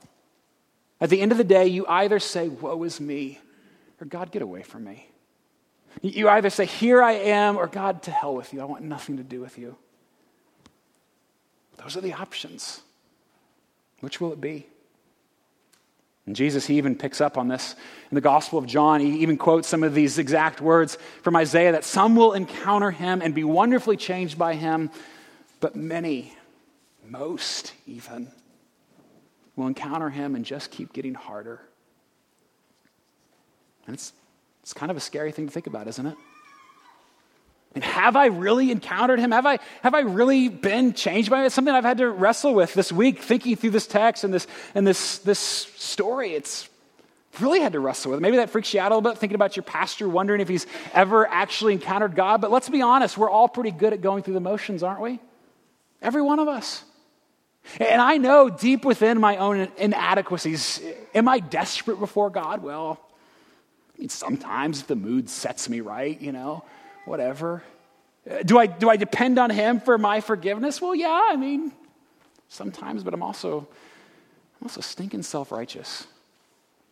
At 1.00 1.11
the 1.11 1.20
end 1.20 1.32
of 1.32 1.38
the 1.38 1.44
day, 1.44 1.66
you 1.66 1.87
either 1.87 2.18
say, 2.18 2.48
Woe 2.48 2.82
is 2.85 3.00
me, 3.00 3.38
or 4.00 4.06
God, 4.06 4.30
get 4.30 4.42
away 4.42 4.62
from 4.62 4.85
me. 4.85 5.09
You 6.02 6.28
either 6.28 6.50
say, 6.50 6.64
Here 6.64 7.02
I 7.02 7.12
am, 7.12 7.56
or 7.56 7.66
God, 7.66 8.02
to 8.04 8.11
hell 8.11 8.35
with 8.35 8.52
you. 8.52 8.61
I 8.61 8.64
want 8.64 8.82
nothing 8.82 9.16
to 9.16 9.22
do 9.22 9.40
with 9.40 9.59
you. 9.59 9.76
Those 11.76 11.96
are 11.96 12.00
the 12.00 12.14
options. 12.14 12.80
Which 14.00 14.20
will 14.20 14.32
it 14.32 14.40
be? 14.40 14.66
And 16.27 16.35
Jesus, 16.35 16.67
he 16.67 16.77
even 16.79 16.97
picks 16.97 17.21
up 17.21 17.39
on 17.39 17.47
this 17.47 17.77
in 18.11 18.17
the 18.17 18.21
Gospel 18.21 18.59
of 18.59 18.67
John. 18.67 19.01
He 19.01 19.21
even 19.21 19.37
quotes 19.39 19.69
some 19.69 19.85
of 19.85 19.95
these 19.95 20.19
exact 20.19 20.61
words 20.61 20.99
from 21.23 21.37
Isaiah 21.37 21.73
that 21.73 21.85
some 21.85 22.17
will 22.17 22.33
encounter 22.33 22.91
him 22.91 23.23
and 23.23 23.33
be 23.35 23.45
wonderfully 23.45 23.97
changed 23.97 24.37
by 24.37 24.55
him, 24.55 24.91
but 25.61 25.77
many, 25.77 26.33
most 27.09 27.75
even, 27.87 28.33
will 29.55 29.69
encounter 29.69 30.11
him 30.11 30.35
and 30.35 30.45
just 30.45 30.73
keep 30.73 30.93
getting 30.93 31.15
harder. 31.15 31.61
And 33.87 33.95
it's, 33.95 34.12
it's 34.62 34.73
kind 34.73 34.91
of 34.91 34.97
a 34.97 35.01
scary 35.01 35.31
thing 35.31 35.47
to 35.47 35.53
think 35.53 35.69
about, 35.69 35.87
isn't 35.87 36.07
it? 36.07 36.17
Have 37.83 38.17
I 38.17 38.27
really 38.27 38.71
encountered 38.71 39.19
him? 39.19 39.33
Have 39.33 39.47
I, 39.47 39.59
have 39.83 39.95
I 39.95 40.01
really 40.01 40.49
been 40.49 40.95
changed 40.95 41.31
by 41.31 41.43
it? 41.43 41.47
It's 41.47 41.55
something 41.55 41.75
I've 41.75 41.85
had 41.85 41.99
to 41.99 42.11
wrestle 42.11 42.55
with 42.55 42.73
this 42.75 42.91
week, 42.91 43.21
thinking 43.21 43.57
through 43.57 43.71
this 43.71 43.87
text 43.87 44.25
and 44.25 44.33
this, 44.33 44.47
and 44.75 44.87
this, 44.87 45.19
this 45.19 45.39
story. 45.39 46.35
It's 46.35 46.69
really 47.39 47.61
had 47.61 47.73
to 47.73 47.81
wrestle 47.81 48.12
with. 48.12 48.21
Maybe 48.21 48.39
that 48.39 48.51
freaks 48.51 48.73
you 48.73 48.81
out 48.81 48.93
a 48.93 48.97
little 48.97 49.11
bit, 49.11 49.19
thinking 49.19 49.35
about 49.35 49.57
your 49.57 49.62
pastor, 49.62 50.09
wondering 50.09 50.41
if 50.41 50.49
he's 50.49 50.67
ever 50.95 51.27
actually 51.29 51.75
encountered 51.75 52.15
God. 52.15 52.41
But 52.41 52.51
let's 52.51 52.69
be 52.69 52.81
honest, 52.81 53.19
we're 53.19 53.31
all 53.31 53.49
pretty 53.49 53.73
good 53.73 53.93
at 53.93 54.01
going 54.01 54.23
through 54.23 54.35
the 54.35 54.41
motions, 54.41 54.83
aren't 54.83 55.01
we? 55.01 55.21
Every 56.01 56.23
one 56.23 56.39
of 56.39 56.49
us. 56.49 56.83
And 57.81 58.01
I 58.01 58.17
know 58.17 58.49
deep 58.49 58.85
within 58.85 59.21
my 59.21 59.37
own 59.39 59.69
inadequacies, 59.77 60.81
am 61.15 61.29
I 61.29 61.41
desperate 61.41 61.99
before 61.99 62.31
God? 62.31 62.62
Well, 62.62 63.01
I 63.97 64.01
mean, 64.01 64.09
sometimes 64.09 64.81
if 64.81 64.87
the 64.87 64.97
mood 64.97 65.29
sets 65.29 65.69
me 65.69 65.81
right, 65.81 66.19
you 66.21 66.33
know 66.33 66.65
whatever. 67.07 67.62
Uh, 68.29 68.42
do 68.42 68.59
I, 68.59 68.66
do 68.66 68.90
I 68.90 68.97
depend 68.97 69.38
on 69.38 69.51
him 69.51 69.81
for 69.81 69.97
my 69.99 70.21
forgiveness? 70.21 70.83
Well, 70.83 70.95
yeah, 70.95 71.27
I 71.29 71.37
mean, 71.37 71.73
sometimes, 72.49 73.03
but 73.03 73.14
I'm 73.14 73.23
also, 73.23 73.61
I'm 74.61 74.64
also 74.64 74.81
stinking 74.81 75.23
self 75.23 75.53
righteous. 75.53 76.07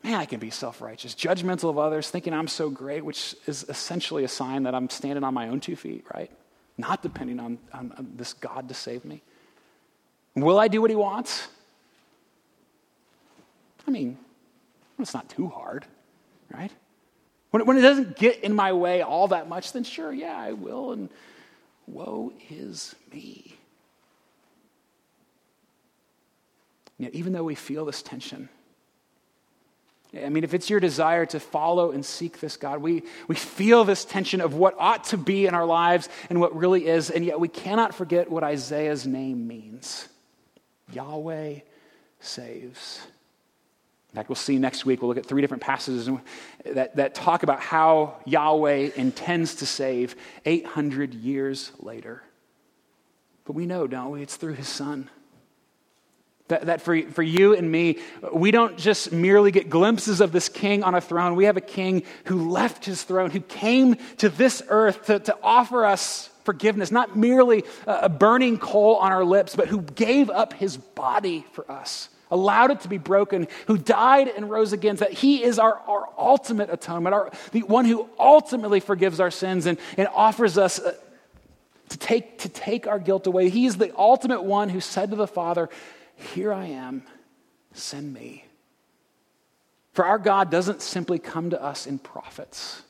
Man, 0.02 0.14
I 0.14 0.26
can 0.26 0.38
be 0.38 0.50
self 0.50 0.80
righteous, 0.80 1.14
judgmental 1.14 1.70
of 1.70 1.78
others, 1.78 2.10
thinking 2.10 2.32
I'm 2.32 2.48
so 2.48 2.70
great, 2.70 3.04
which 3.04 3.34
is 3.46 3.64
essentially 3.68 4.24
a 4.24 4.28
sign 4.28 4.64
that 4.64 4.74
I'm 4.74 4.88
standing 4.90 5.24
on 5.24 5.34
my 5.34 5.48
own 5.48 5.60
two 5.60 5.76
feet, 5.76 6.04
right? 6.14 6.30
Not 6.76 7.02
depending 7.02 7.40
on, 7.40 7.58
on 7.72 8.12
this 8.16 8.32
God 8.32 8.68
to 8.68 8.74
save 8.74 9.04
me. 9.04 9.22
Will 10.36 10.58
I 10.58 10.68
do 10.68 10.80
what 10.80 10.90
he 10.90 10.96
wants? 10.96 11.48
I 13.86 13.90
mean, 13.90 14.18
it's 14.98 15.14
not 15.14 15.28
too 15.28 15.48
hard, 15.48 15.86
right? 16.52 16.72
When, 17.54 17.66
when 17.66 17.76
it 17.76 17.82
doesn't 17.82 18.16
get 18.16 18.40
in 18.40 18.52
my 18.52 18.72
way 18.72 19.02
all 19.02 19.28
that 19.28 19.48
much, 19.48 19.70
then 19.74 19.84
sure, 19.84 20.12
yeah, 20.12 20.36
I 20.36 20.54
will. 20.54 20.90
And 20.90 21.08
woe 21.86 22.32
is 22.50 22.96
me. 23.12 23.56
Yet, 26.98 27.14
even 27.14 27.32
though 27.32 27.44
we 27.44 27.54
feel 27.54 27.84
this 27.84 28.02
tension, 28.02 28.48
I 30.20 30.30
mean, 30.30 30.42
if 30.42 30.52
it's 30.52 30.68
your 30.68 30.80
desire 30.80 31.26
to 31.26 31.38
follow 31.38 31.92
and 31.92 32.04
seek 32.04 32.40
this 32.40 32.56
God, 32.56 32.82
we, 32.82 33.04
we 33.28 33.36
feel 33.36 33.84
this 33.84 34.04
tension 34.04 34.40
of 34.40 34.54
what 34.54 34.74
ought 34.76 35.04
to 35.04 35.16
be 35.16 35.46
in 35.46 35.54
our 35.54 35.64
lives 35.64 36.08
and 36.30 36.40
what 36.40 36.56
really 36.56 36.88
is, 36.88 37.08
and 37.08 37.24
yet 37.24 37.38
we 37.38 37.46
cannot 37.46 37.94
forget 37.94 38.28
what 38.28 38.42
Isaiah's 38.42 39.06
name 39.06 39.46
means 39.46 40.08
Yahweh 40.92 41.60
saves. 42.18 43.06
In 44.14 44.16
fact, 44.16 44.28
we'll 44.28 44.36
see 44.36 44.60
next 44.60 44.86
week, 44.86 45.02
we'll 45.02 45.08
look 45.08 45.18
at 45.18 45.26
three 45.26 45.40
different 45.40 45.64
passages 45.64 46.08
that, 46.64 46.94
that 46.94 47.16
talk 47.16 47.42
about 47.42 47.58
how 47.58 48.14
Yahweh 48.24 48.90
intends 48.94 49.56
to 49.56 49.66
save 49.66 50.14
800 50.44 51.14
years 51.14 51.72
later. 51.80 52.22
But 53.44 53.54
we 53.54 53.66
know, 53.66 53.88
don't 53.88 54.12
we? 54.12 54.22
It's 54.22 54.36
through 54.36 54.52
his 54.52 54.68
son. 54.68 55.10
That, 56.46 56.66
that 56.66 56.80
for, 56.80 57.02
for 57.10 57.24
you 57.24 57.56
and 57.56 57.68
me, 57.68 57.98
we 58.32 58.52
don't 58.52 58.78
just 58.78 59.10
merely 59.10 59.50
get 59.50 59.68
glimpses 59.68 60.20
of 60.20 60.30
this 60.30 60.48
king 60.48 60.84
on 60.84 60.94
a 60.94 61.00
throne. 61.00 61.34
We 61.34 61.46
have 61.46 61.56
a 61.56 61.60
king 61.60 62.04
who 62.26 62.50
left 62.50 62.84
his 62.84 63.02
throne, 63.02 63.32
who 63.32 63.40
came 63.40 63.96
to 64.18 64.28
this 64.28 64.62
earth 64.68 65.06
to, 65.06 65.18
to 65.18 65.36
offer 65.42 65.84
us 65.84 66.30
forgiveness, 66.44 66.92
not 66.92 67.16
merely 67.16 67.64
a 67.84 68.08
burning 68.08 68.58
coal 68.58 68.94
on 68.94 69.10
our 69.10 69.24
lips, 69.24 69.56
but 69.56 69.66
who 69.66 69.82
gave 69.82 70.30
up 70.30 70.52
his 70.52 70.76
body 70.76 71.44
for 71.50 71.68
us 71.68 72.10
allowed 72.34 72.72
it 72.72 72.80
to 72.80 72.88
be 72.88 72.98
broken, 72.98 73.46
who 73.68 73.78
died 73.78 74.28
and 74.28 74.50
rose 74.50 74.72
again, 74.72 74.96
that 74.96 75.12
he 75.12 75.42
is 75.42 75.58
our, 75.58 75.78
our 75.86 76.08
ultimate 76.18 76.68
atonement, 76.68 77.14
our, 77.14 77.30
the 77.52 77.62
one 77.62 77.84
who 77.84 78.08
ultimately 78.18 78.80
forgives 78.80 79.20
our 79.20 79.30
sins 79.30 79.66
and, 79.66 79.78
and 79.96 80.08
offers 80.08 80.58
us 80.58 80.80
uh, 80.80 80.94
to, 81.88 81.98
take, 81.98 82.38
to 82.40 82.48
take 82.48 82.86
our 82.86 82.98
guilt 82.98 83.26
away. 83.26 83.48
He 83.48 83.66
is 83.66 83.76
the 83.76 83.96
ultimate 83.96 84.42
one 84.42 84.68
who 84.68 84.80
said 84.80 85.10
to 85.10 85.16
the 85.16 85.28
Father, 85.28 85.70
Here 86.34 86.52
I 86.52 86.66
am, 86.66 87.04
send 87.72 88.12
me. 88.12 88.44
For 89.92 90.04
our 90.04 90.18
God 90.18 90.50
doesn't 90.50 90.82
simply 90.82 91.20
come 91.20 91.50
to 91.50 91.62
us 91.62 91.86
in 91.86 92.00
prophets. 92.00 92.82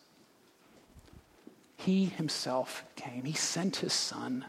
He 1.77 2.07
himself 2.07 2.83
came. 2.97 3.25
He 3.25 3.35
sent 3.35 3.77
his 3.77 3.93
son. 3.93 4.47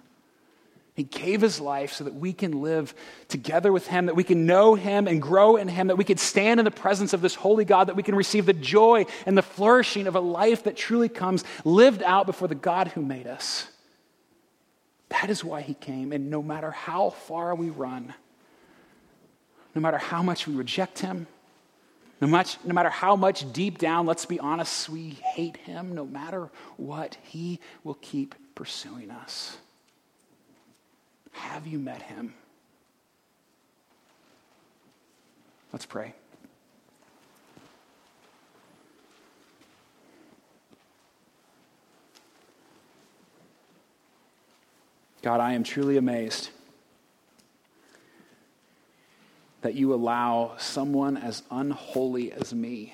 He 0.96 1.04
gave 1.04 1.41
his 1.41 1.60
life 1.60 1.91
so 1.91 2.06
that 2.06 2.16
we 2.16 2.32
can 2.32 2.62
live 2.62 2.96
together 3.28 3.74
with 3.74 3.86
him, 3.86 4.06
that 4.06 4.16
we 4.16 4.24
can 4.24 4.46
know 4.46 4.76
him 4.76 5.08
and 5.08 5.22
grow 5.22 5.58
in 5.58 5.68
him, 5.68 5.88
that 5.88 5.98
we 5.98 6.06
can 6.06 6.18
stand 6.18 6.58
in 6.58 6.64
the 6.64 6.72
presence 6.72 7.12
of 7.12 7.22
this 7.22 7.36
holy 7.36 7.66
God, 7.66 7.88
that 7.88 7.98
we 7.98 8.04
can 8.04 8.16
receive 8.16 8.46
the 8.46 8.54
joy 8.54 9.06
and 9.26 9.38
the 9.38 9.41
flourishing 9.41 10.08
of 10.08 10.16
a 10.16 10.22
life 10.22 10.64
that 10.64 10.78
truly 10.78 11.10
comes 11.10 11.43
lived 11.66 12.02
out 12.02 12.26
before 12.26 12.48
the 12.48 12.56
God 12.56 12.88
who 12.88 13.02
made 13.02 13.28
us. 13.28 13.68
That 15.10 15.30
is 15.30 15.43
why 15.43 15.62
he 15.62 15.74
came. 15.74 16.14
And 16.14 16.30
no 16.30 16.41
matter 16.41 16.72
how 16.72 17.10
far 17.10 17.54
we 17.56 17.70
run, 17.70 18.14
no 19.76 19.82
matter 19.82 19.98
how 19.98 20.24
much 20.24 20.48
we 20.48 20.56
reject 20.56 21.00
him, 21.00 21.28
no, 22.22 22.28
much, 22.28 22.58
no 22.64 22.74
matter 22.74 22.89
how 22.89 23.18
much 23.18 23.52
deep 23.52 23.80
down, 23.80 24.06
let's 24.06 24.26
be 24.26 24.39
honest, 24.39 24.88
we 24.88 25.10
hate 25.10 25.58
him, 25.58 25.93
no 25.93 26.06
matter 26.06 26.50
what, 26.78 27.18
he 27.24 27.60
will 27.84 27.96
keep 27.96 28.34
pursuing 28.56 29.12
us. 29.12 29.58
Have 31.36 31.68
you 31.68 31.80
met 31.80 32.02
him? 32.02 32.34
Let's 35.72 35.86
pray. 35.86 36.14
God, 45.22 45.40
I 45.40 45.54
am 45.54 45.64
truly 45.64 45.98
amazed 45.98 46.50
that 49.62 49.74
you 49.74 49.94
allow 49.94 50.54
someone 50.58 51.18
as 51.18 51.42
unholy 51.50 52.32
as 52.32 52.54
me 52.54 52.94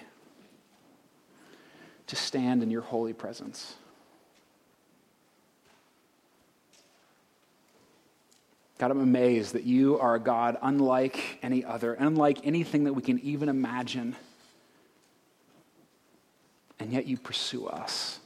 to 2.08 2.16
stand 2.16 2.64
in 2.64 2.72
your 2.72 2.82
holy 2.82 3.14
presence. 3.14 3.76
God, 8.82 8.90
I'm 8.90 9.00
amazed 9.00 9.54
that 9.54 9.64
you 9.64 10.00
are 10.00 10.16
a 10.16 10.20
God 10.20 10.58
unlike 10.60 11.38
any 11.44 11.64
other, 11.64 11.94
unlike 11.94 12.40
anything 12.48 12.86
that 12.86 12.94
we 12.94 13.04
can 13.04 13.20
even 13.20 13.48
imagine. 13.48 14.16
And 16.80 16.92
yet 16.92 17.06
you 17.06 17.16
pursue 17.16 17.68
us 17.68 18.20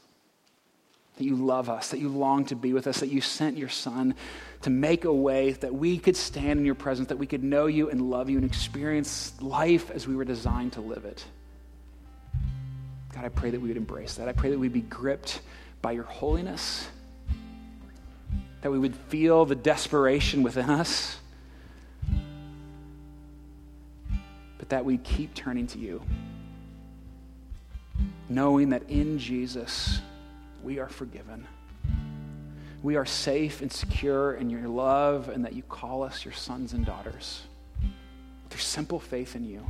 that 1.17 1.25
you 1.25 1.35
love 1.35 1.69
us, 1.69 1.89
that 1.89 1.99
you 1.99 2.07
long 2.07 2.45
to 2.45 2.55
be 2.55 2.71
with 2.71 2.87
us, 2.87 3.01
that 3.01 3.09
you 3.09 3.19
sent 3.19 3.57
your 3.57 3.67
Son 3.67 4.15
to 4.61 4.69
make 4.69 5.03
a 5.03 5.13
way 5.13 5.51
that 5.51 5.75
we 5.75 5.97
could 5.97 6.15
stand 6.15 6.57
in 6.57 6.65
your 6.65 6.73
presence, 6.73 7.09
that 7.09 7.17
we 7.17 7.27
could 7.27 7.43
know 7.43 7.65
you 7.65 7.89
and 7.89 8.09
love 8.09 8.29
you 8.29 8.37
and 8.37 8.45
experience 8.45 9.33
life 9.41 9.91
as 9.91 10.07
we 10.07 10.15
were 10.15 10.23
designed 10.23 10.71
to 10.71 10.79
live 10.79 11.03
it. 11.03 11.25
God, 13.13 13.25
I 13.25 13.29
pray 13.29 13.49
that 13.49 13.59
we 13.59 13.67
would 13.67 13.77
embrace 13.77 14.15
that. 14.15 14.29
I 14.29 14.31
pray 14.31 14.51
that 14.51 14.59
we'd 14.59 14.71
be 14.71 14.79
gripped 14.79 15.41
by 15.81 15.91
your 15.91 16.03
holiness, 16.05 16.87
that 18.65 18.71
we 18.71 18.79
would 18.79 18.95
feel 18.95 19.45
the 19.45 19.53
desperation 19.53 20.41
within 20.41 20.71
us, 20.71 21.19
but 24.57 24.69
that 24.69 24.83
we'd 24.83 25.03
keep 25.03 25.35
turning 25.35 25.67
to 25.67 25.77
you, 25.77 26.01
knowing 28.27 28.69
that 28.69 28.81
in 28.89 29.19
Jesus, 29.19 30.01
we 30.63 30.79
are 30.79 30.89
forgiven. 30.89 31.45
We 32.81 32.95
are 32.95 33.05
safe 33.05 33.61
and 33.61 33.71
secure 33.71 34.33
in 34.33 34.49
your 34.49 34.67
love, 34.67 35.29
and 35.29 35.45
that 35.45 35.53
you 35.53 35.61
call 35.61 36.01
us 36.01 36.25
your 36.25 36.33
sons 36.33 36.73
and 36.73 36.83
daughters 36.83 37.43
through 38.49 38.61
simple 38.61 38.99
faith 38.99 39.35
in 39.35 39.45
you. 39.45 39.63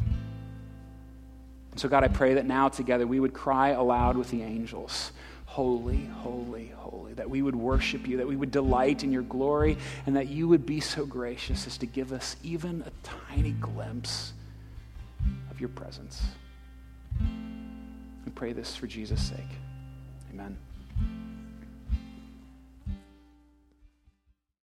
So, 1.75 1.89
God, 1.89 2.05
I 2.05 2.07
pray 2.07 2.35
that 2.35 2.45
now 2.45 2.69
together 2.69 3.05
we 3.05 3.19
would 3.19 3.33
cry 3.33 3.71
aloud 3.71 4.15
with 4.15 4.31
the 4.31 4.41
angels 4.41 5.11
Holy, 5.55 6.03
holy, 6.07 6.73
holy. 6.75 7.13
That 7.13 7.29
we 7.29 7.41
would 7.41 7.55
worship 7.55 8.05
you, 8.09 8.17
that 8.17 8.27
we 8.27 8.35
would 8.35 8.51
delight 8.51 9.05
in 9.05 9.13
your 9.13 9.21
glory, 9.21 9.77
and 10.05 10.13
that 10.17 10.27
you 10.27 10.49
would 10.49 10.65
be 10.65 10.81
so 10.81 11.05
gracious 11.05 11.65
as 11.65 11.77
to 11.77 11.85
give 11.85 12.11
us 12.11 12.35
even 12.43 12.83
a 12.85 12.91
tiny 13.31 13.51
glimpse 13.51 14.33
of 15.49 15.61
your 15.61 15.69
presence. 15.69 16.21
We 17.21 18.31
pray 18.35 18.51
this 18.51 18.75
for 18.75 18.85
Jesus' 18.85 19.21
sake. 19.21 19.39
Amen. 20.33 20.57